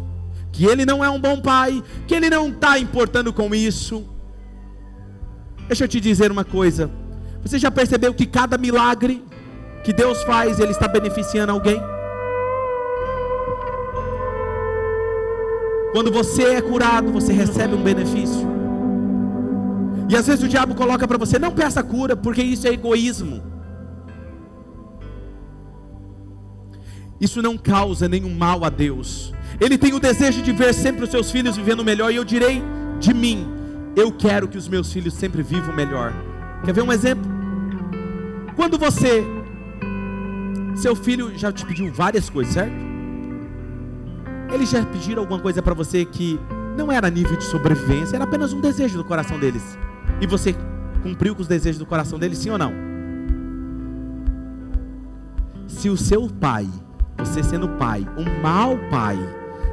[0.52, 4.08] Que ele não é um bom pai, que ele não está importando com isso.
[5.66, 6.88] Deixa eu te dizer uma coisa.
[7.42, 9.24] Você já percebeu que cada milagre
[9.82, 11.82] que Deus faz, Ele está beneficiando alguém?
[15.90, 18.46] Quando você é curado, você recebe um benefício.
[20.08, 23.51] E às vezes o diabo coloca para você: não peça cura, porque isso é egoísmo.
[27.22, 29.32] Isso não causa nenhum mal a Deus.
[29.60, 32.10] Ele tem o desejo de ver sempre os seus filhos vivendo melhor.
[32.10, 32.60] E eu direi
[32.98, 33.46] de mim:
[33.94, 36.12] eu quero que os meus filhos sempre vivam melhor.
[36.64, 37.30] Quer ver um exemplo?
[38.56, 39.24] Quando você,
[40.74, 42.74] seu filho já te pediu várias coisas, certo?
[44.52, 46.40] Eles já pediram alguma coisa para você que
[46.76, 49.78] não era nível de sobrevivência, era apenas um desejo do coração deles.
[50.20, 50.56] E você
[51.04, 52.72] cumpriu com os desejos do coração deles, sim ou não?
[55.68, 56.68] Se o seu pai
[57.24, 59.16] você sendo pai, um mau pai,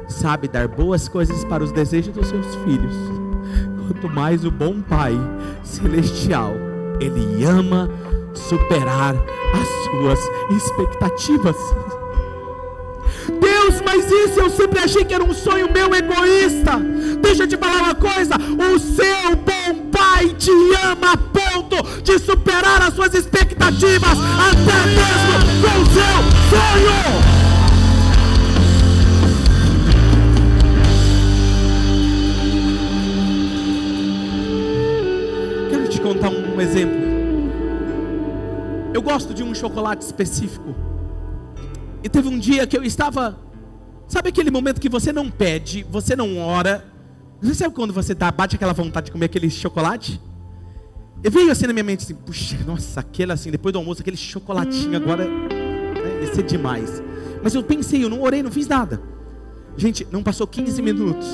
[0.06, 2.94] sabe dar boas coisas para os desejos dos seus filhos.
[3.86, 5.18] Quanto mais o bom pai
[5.64, 6.54] celestial,
[7.00, 7.90] ele ama
[8.32, 9.16] superar
[9.52, 10.20] as suas
[10.56, 11.56] expectativas.
[13.40, 16.78] Deus, mas isso eu sempre achei que era um sonho meu egoísta.
[17.20, 20.52] Deixa eu te falar uma coisa: o seu bom pai te
[20.84, 27.29] ama a ponto de superar as suas expectativas, até mesmo com o seu sonho.
[39.00, 40.74] Eu gosto de um chocolate específico.
[42.04, 43.40] E teve um dia que eu estava.
[44.06, 46.84] Sabe aquele momento que você não pede, você não ora.
[47.40, 50.20] Você sabe quando você tá, bate aquela vontade de comer aquele chocolate?
[51.24, 54.18] E veio assim na minha mente assim, puxa, nossa, aquele assim, depois do almoço, aquele
[54.18, 57.02] chocolatinho agora né, ia ser demais.
[57.42, 59.00] Mas eu pensei, eu não orei, não fiz nada.
[59.78, 61.26] Gente, não passou 15 minutos.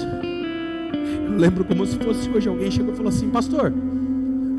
[1.25, 3.73] Eu lembro como se fosse hoje alguém chegou e falou assim, pastor,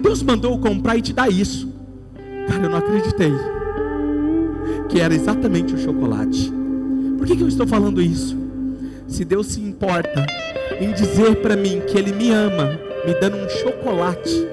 [0.02, 1.77] Deus mandou comprar e te dar isso.
[2.48, 3.34] Cara, eu não acreditei
[4.90, 6.52] que era exatamente o chocolate.
[7.18, 8.38] Por que, que eu estou falando isso?
[9.08, 10.26] Se Deus se importa
[10.80, 14.48] em dizer para mim que Ele me ama, me dando um chocolate,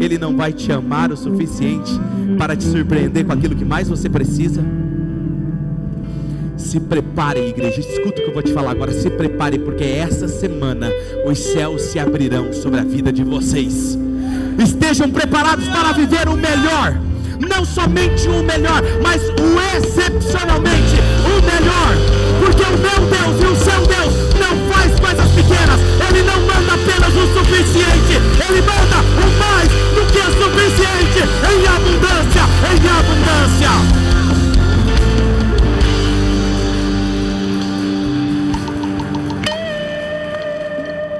[0.00, 1.92] Ele não vai te amar o suficiente
[2.38, 4.62] para te surpreender com aquilo que mais você precisa?
[6.56, 8.92] Se prepare, igreja, escuta o que eu vou te falar agora.
[8.92, 10.90] Se prepare, porque essa semana
[11.26, 13.98] os céus se abrirão sobre a vida de vocês.
[14.58, 16.98] Estejam preparados para viver o melhor.
[17.38, 21.96] Não somente o melhor, mas o excepcionalmente o melhor,
[22.40, 26.74] porque o meu Deus e o seu Deus não faz coisas pequenas, Ele não manda
[26.74, 28.14] apenas o suficiente,
[28.48, 33.72] Ele manda o mais do que é suficiente, em abundância, em abundância.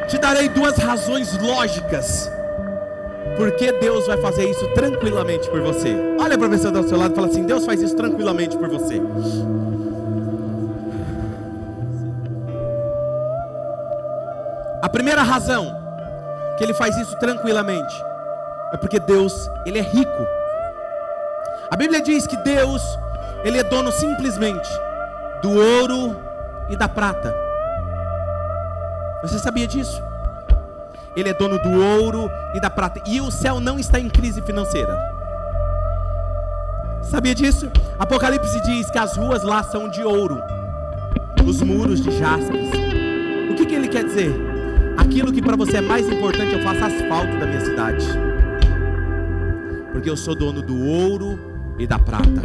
[0.08, 2.30] Te darei duas razões lógicas
[3.42, 5.92] porque Deus vai fazer isso tranquilamente por você.
[6.16, 8.68] Olha para a pessoa do seu lado e fala assim: Deus faz isso tranquilamente por
[8.68, 9.02] você.
[14.80, 15.76] A primeira razão
[16.56, 17.92] que ele faz isso tranquilamente
[18.72, 20.26] é porque Deus, ele é rico.
[21.68, 22.80] A Bíblia diz que Deus,
[23.42, 24.70] ele é dono simplesmente
[25.42, 26.16] do ouro
[26.70, 27.34] e da prata.
[29.22, 30.11] Você sabia disso?
[31.14, 33.00] Ele é dono do ouro e da prata.
[33.06, 34.96] E o céu não está em crise financeira.
[37.02, 37.70] Sabia disso?
[37.98, 40.40] Apocalipse diz que as ruas lá são de ouro,
[41.44, 42.70] os muros de jaspes.
[43.50, 44.32] O que, que ele quer dizer?
[44.96, 48.06] Aquilo que para você é mais importante, eu faço asfalto da minha cidade,
[49.92, 52.42] porque eu sou dono do ouro e da prata.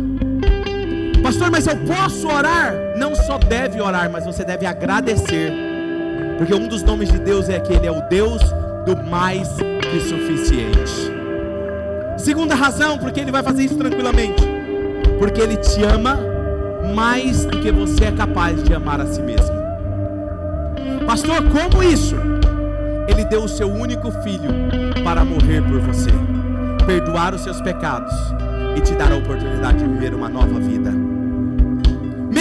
[1.24, 2.74] Pastor, mas eu posso orar?
[2.98, 5.54] Não só deve orar, mas você deve agradecer
[6.38, 8.42] porque um dos nomes de Deus é que Ele é o Deus
[8.88, 9.50] do mais
[9.82, 11.12] que suficiente.
[12.18, 14.42] Segunda razão, porque Ele vai fazer isso tranquilamente.
[15.20, 16.18] Porque Ele te ama
[16.96, 19.58] mais do que você é capaz de amar a si mesmo.
[21.06, 22.16] Pastor, como isso?
[23.10, 24.50] Ele deu o seu único filho
[25.04, 26.12] para morrer por você,
[26.86, 28.14] perdoar os seus pecados
[28.78, 30.92] e te dar a oportunidade de viver uma nova vida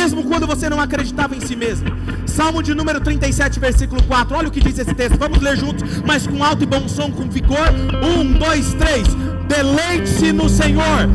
[0.07, 1.89] mesmo quando você não acreditava em si mesmo.
[2.27, 4.37] Salmo de número 37, versículo 4.
[4.37, 5.19] Olha o que diz esse texto.
[5.19, 7.69] Vamos ler juntos, mas com alto e bom som, com vigor.
[8.05, 9.09] Um, dois, três.
[9.49, 11.09] Deleite-se no Senhor.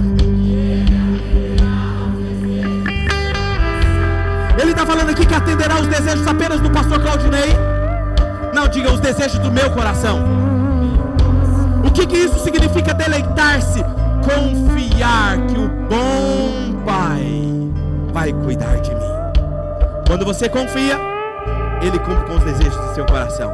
[4.60, 7.56] Ele está falando aqui que atenderá os desejos apenas do pastor Claudinei.
[8.54, 10.20] Não, diga os desejos do meu coração.
[11.86, 13.82] O que, que isso significa deleitar-se?
[14.22, 16.21] Confiar que o bom
[18.22, 19.12] vai cuidar de mim.
[20.06, 21.00] Quando você confia,
[21.82, 23.52] Ele cumpre com os desejos do seu coração.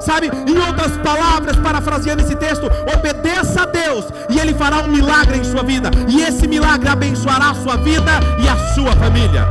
[0.00, 5.38] Sabe, em outras palavras, parafraseando esse texto, obedeça a Deus e Ele fará um milagre
[5.38, 8.10] em sua vida, e esse milagre abençoará a sua vida
[8.42, 9.46] e a sua família.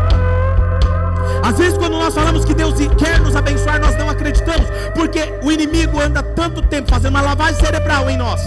[1.42, 5.50] Às vezes, quando nós falamos que Deus quer nos abençoar, nós não acreditamos, porque o
[5.50, 8.42] inimigo anda tanto tempo fazendo uma lavagem cerebral em nós,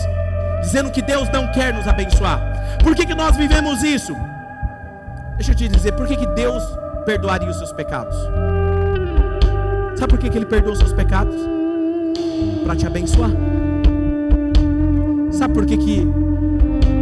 [0.61, 2.39] dizendo que Deus não quer nos abençoar.
[2.83, 4.15] Por que, que nós vivemos isso?
[5.37, 6.62] Deixa eu te dizer, por que, que Deus
[7.05, 8.16] perdoaria os seus pecados?
[9.97, 11.35] Sabe por que, que Ele perdoa os seus pecados?
[12.64, 13.30] Para te abençoar.
[15.32, 16.09] Sabe por que, que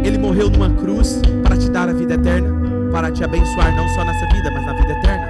[0.03, 2.49] Ele morreu numa cruz para te dar a vida eterna?
[2.91, 5.27] Para te abençoar não só nessa vida, mas na vida eterna.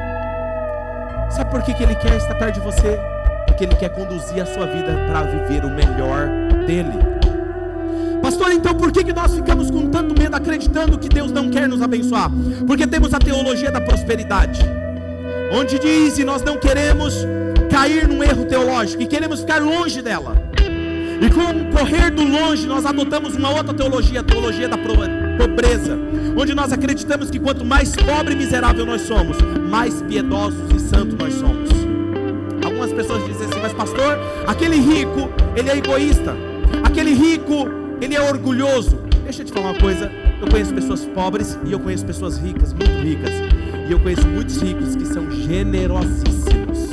[1.30, 3.00] Sabe por que, que Ele quer estar perto de você?
[3.48, 6.28] Porque Ele quer conduzir a sua vida para viver o melhor
[6.66, 7.13] dele.
[8.64, 11.82] Então por que, que nós ficamos com tanto medo acreditando que Deus não quer nos
[11.82, 12.32] abençoar?
[12.66, 14.62] Porque temos a teologia da prosperidade,
[15.52, 17.14] onde diz e nós não queremos
[17.70, 20.42] cair num erro teológico e queremos ficar longe dela.
[21.22, 26.00] E com o correr do longe, nós adotamos uma outra teologia, a teologia da pobreza,
[26.38, 29.36] onde nós acreditamos que quanto mais pobre e miserável nós somos,
[29.70, 31.70] mais piedosos e santos nós somos.
[32.64, 36.34] Algumas pessoas dizem assim, mas pastor, aquele rico, ele é egoísta,
[36.82, 38.98] aquele rico, ele é orgulhoso.
[39.24, 42.74] Deixa eu te falar uma coisa, eu conheço pessoas pobres e eu conheço pessoas ricas,
[42.74, 43.32] muito ricas,
[43.88, 46.90] e eu conheço muitos ricos que são generosíssimos.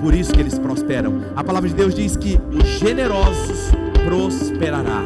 [0.00, 1.22] Por isso que eles prosperam.
[1.36, 3.70] A palavra de Deus diz que os generosos
[4.04, 5.04] prosperará.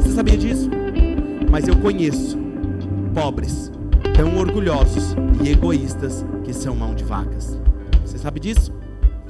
[0.00, 0.70] Você sabia disso?
[1.50, 2.38] Mas eu conheço
[3.12, 3.70] pobres,
[4.14, 7.60] tão orgulhosos e egoístas que são mão de vacas.
[8.04, 8.72] Você sabe disso?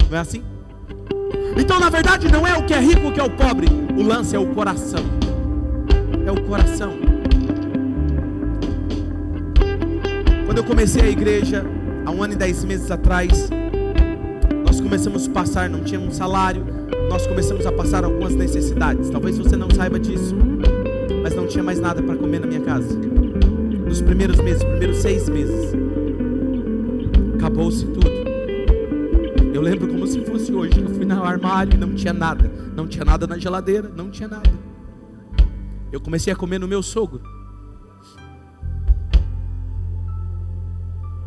[0.09, 0.41] Não é assim?
[1.57, 3.67] Então, na verdade, não é o que é rico que é o pobre,
[3.97, 5.16] o lance é o coração.
[6.27, 6.91] É o coração.
[10.45, 11.65] Quando eu comecei a igreja,
[12.05, 13.49] há um ano e dez meses atrás,
[14.65, 16.65] nós começamos a passar, não tinha um salário,
[17.09, 19.09] nós começamos a passar algumas necessidades.
[19.09, 20.35] Talvez você não saiba disso,
[21.23, 22.93] mas não tinha mais nada para comer na minha casa
[23.87, 25.73] nos primeiros meses, primeiros seis meses.
[27.35, 28.11] Acabou-se tudo.
[29.53, 30.77] Eu lembro como se fosse hoje.
[30.77, 32.51] Eu fui no armário e não tinha nada.
[32.75, 34.56] Não tinha nada na geladeira, não tinha nada.
[35.91, 37.21] Eu comecei a comer no meu sogro.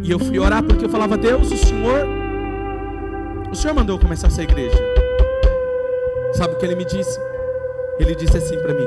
[0.03, 2.07] E eu fui orar porque eu falava, Deus, o Senhor,
[3.51, 4.79] o Senhor mandou eu começar essa igreja.
[6.33, 7.19] Sabe o que ele me disse?
[7.99, 8.87] Ele disse assim para mim: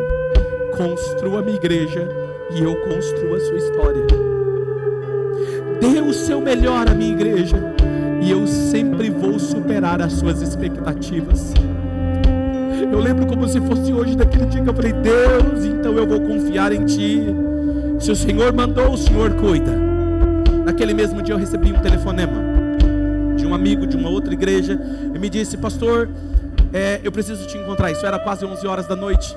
[0.76, 2.08] construa minha igreja
[2.52, 4.06] e eu construo a sua história.
[5.80, 7.58] Dê o seu melhor à minha igreja
[8.22, 11.54] e eu sempre vou superar as suas expectativas.
[12.94, 16.22] Eu lembro como se fosse hoje daquele dia que eu falei: Deus, então eu vou
[16.22, 17.26] confiar em Ti.
[18.00, 19.72] Se o Senhor mandou, o Senhor cuida.
[20.64, 22.40] Naquele mesmo dia eu recebi um telefonema
[23.36, 24.80] de um amigo de uma outra igreja
[25.12, 26.08] e me disse: Pastor,
[26.72, 27.92] é, eu preciso te encontrar.
[27.92, 29.36] Isso era quase 11 horas da noite.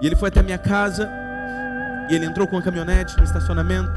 [0.00, 1.10] E ele foi até minha casa
[2.08, 3.90] e ele entrou com a caminhonete no estacionamento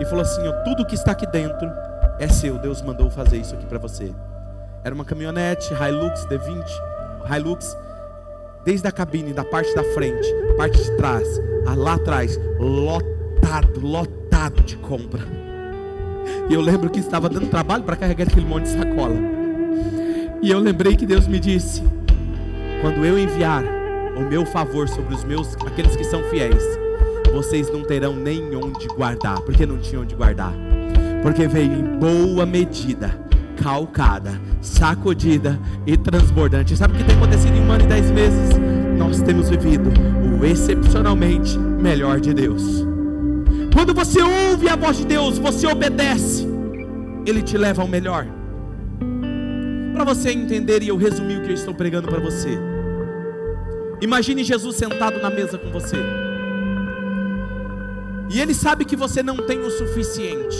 [0.00, 1.70] e falou assim: ó, tudo que está aqui dentro
[2.18, 2.56] é seu.
[2.56, 4.10] Deus mandou fazer isso aqui para você.
[4.82, 6.64] Era uma caminhonete Hilux D20,
[7.30, 7.76] Hilux,
[8.64, 11.40] desde a cabine, da parte da frente, parte de trás,
[11.76, 15.22] lá atrás, lotado, lotado de compra.
[16.48, 19.16] E eu lembro que estava dando trabalho para carregar aquele monte de sacola.
[20.40, 21.82] E eu lembrei que Deus me disse:
[22.80, 23.64] quando eu enviar
[24.16, 26.62] o meu favor sobre os meus, aqueles que são fiéis,
[27.32, 29.40] vocês não terão nem onde guardar.
[29.40, 30.52] Porque não tinham onde guardar.
[31.22, 33.16] Porque veio em boa medida,
[33.56, 36.76] calcada, sacudida e transbordante.
[36.76, 38.50] Sabe o que tem acontecido em um ano e dez meses?
[38.98, 39.90] Nós temos vivido
[40.40, 42.62] o excepcionalmente melhor de Deus.
[43.72, 46.46] Quando você ouve a voz de Deus, você obedece,
[47.26, 48.26] Ele te leva ao melhor.
[49.92, 52.58] Para você entender, e eu resumi o que eu estou pregando para você.
[54.00, 55.96] Imagine Jesus sentado na mesa com você.
[58.30, 60.56] E ele sabe que você não tem o suficiente.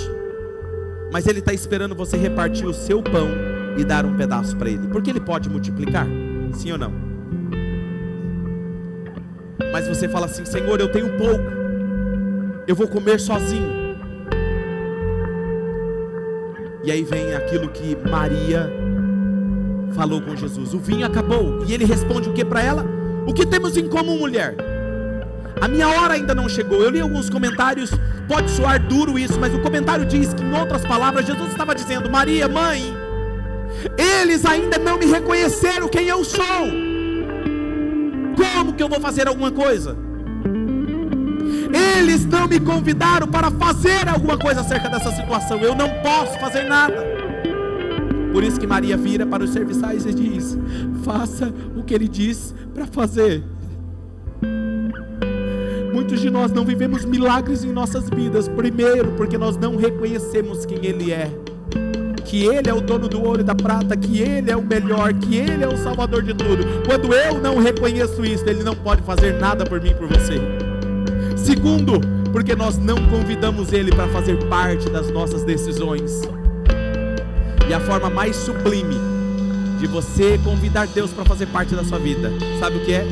[1.13, 3.29] Mas ele está esperando você repartir o seu pão
[3.77, 4.89] e dar um pedaço para ele.
[4.89, 6.07] Porque ele pode multiplicar?
[6.55, 6.93] Sim ou não?
[9.71, 11.45] Mas você fala assim: Senhor, eu tenho pouco.
[12.67, 13.83] Eu vou comer sozinho.
[16.85, 18.71] E aí vem aquilo que Maria
[19.95, 21.63] falou com Jesus: O vinho acabou.
[21.67, 22.87] E ele responde o que para ela?
[23.27, 24.72] O que temos em comum, mulher?
[25.61, 26.83] A minha hora ainda não chegou.
[26.83, 27.91] Eu li alguns comentários,
[28.27, 32.11] pode soar duro isso, mas o comentário diz que, em outras palavras, Jesus estava dizendo:
[32.11, 32.95] Maria, mãe,
[33.97, 36.43] eles ainda não me reconheceram quem eu sou.
[38.37, 39.97] Como que eu vou fazer alguma coisa?
[41.99, 45.59] Eles não me convidaram para fazer alguma coisa acerca dessa situação.
[45.59, 46.97] Eu não posso fazer nada.
[48.33, 50.57] Por isso que Maria vira para os serviçais e diz:
[51.05, 53.43] Faça o que ele diz para fazer.
[55.93, 60.87] Muitos de nós não vivemos milagres em nossas vidas, primeiro porque nós não reconhecemos quem
[60.87, 61.31] Ele é.
[62.25, 65.13] Que Ele é o dono do ouro e da prata, que Ele é o melhor,
[65.13, 66.65] que Ele é o salvador de tudo.
[66.87, 70.41] Quando eu não reconheço isso, Ele não pode fazer nada por mim e por você.
[71.37, 72.01] Segundo,
[72.33, 76.23] porque nós não convidamos Ele para fazer parte das nossas decisões.
[77.69, 78.97] E a forma mais sublime
[79.79, 83.07] de você convidar Deus para fazer parte da sua vida, sabe o que é?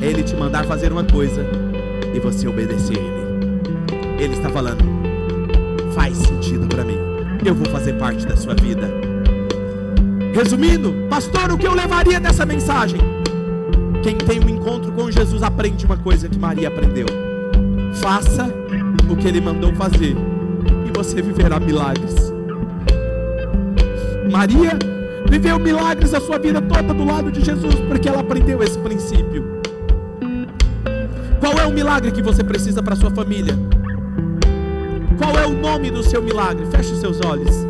[0.00, 1.67] É Ele te mandar fazer uma coisa
[2.18, 4.22] e você obedecer Ele.
[4.22, 4.84] Ele está falando,
[5.94, 6.98] faz sentido para mim,
[7.44, 8.90] eu vou fazer parte da sua vida.
[10.34, 13.00] Resumindo, pastor, o que eu levaria dessa mensagem?
[14.02, 17.06] Quem tem um encontro com Jesus aprende uma coisa que Maria aprendeu:
[17.94, 18.46] faça
[19.08, 20.16] o que Ele mandou fazer
[20.86, 22.32] e você viverá milagres.
[24.30, 24.76] Maria
[25.28, 29.57] viveu milagres a sua vida toda do lado de Jesus, porque ela aprendeu esse princípio.
[31.68, 33.54] O milagre que você precisa para sua família?
[35.18, 36.64] Qual é o nome do seu milagre?
[36.70, 37.67] Feche os seus olhos.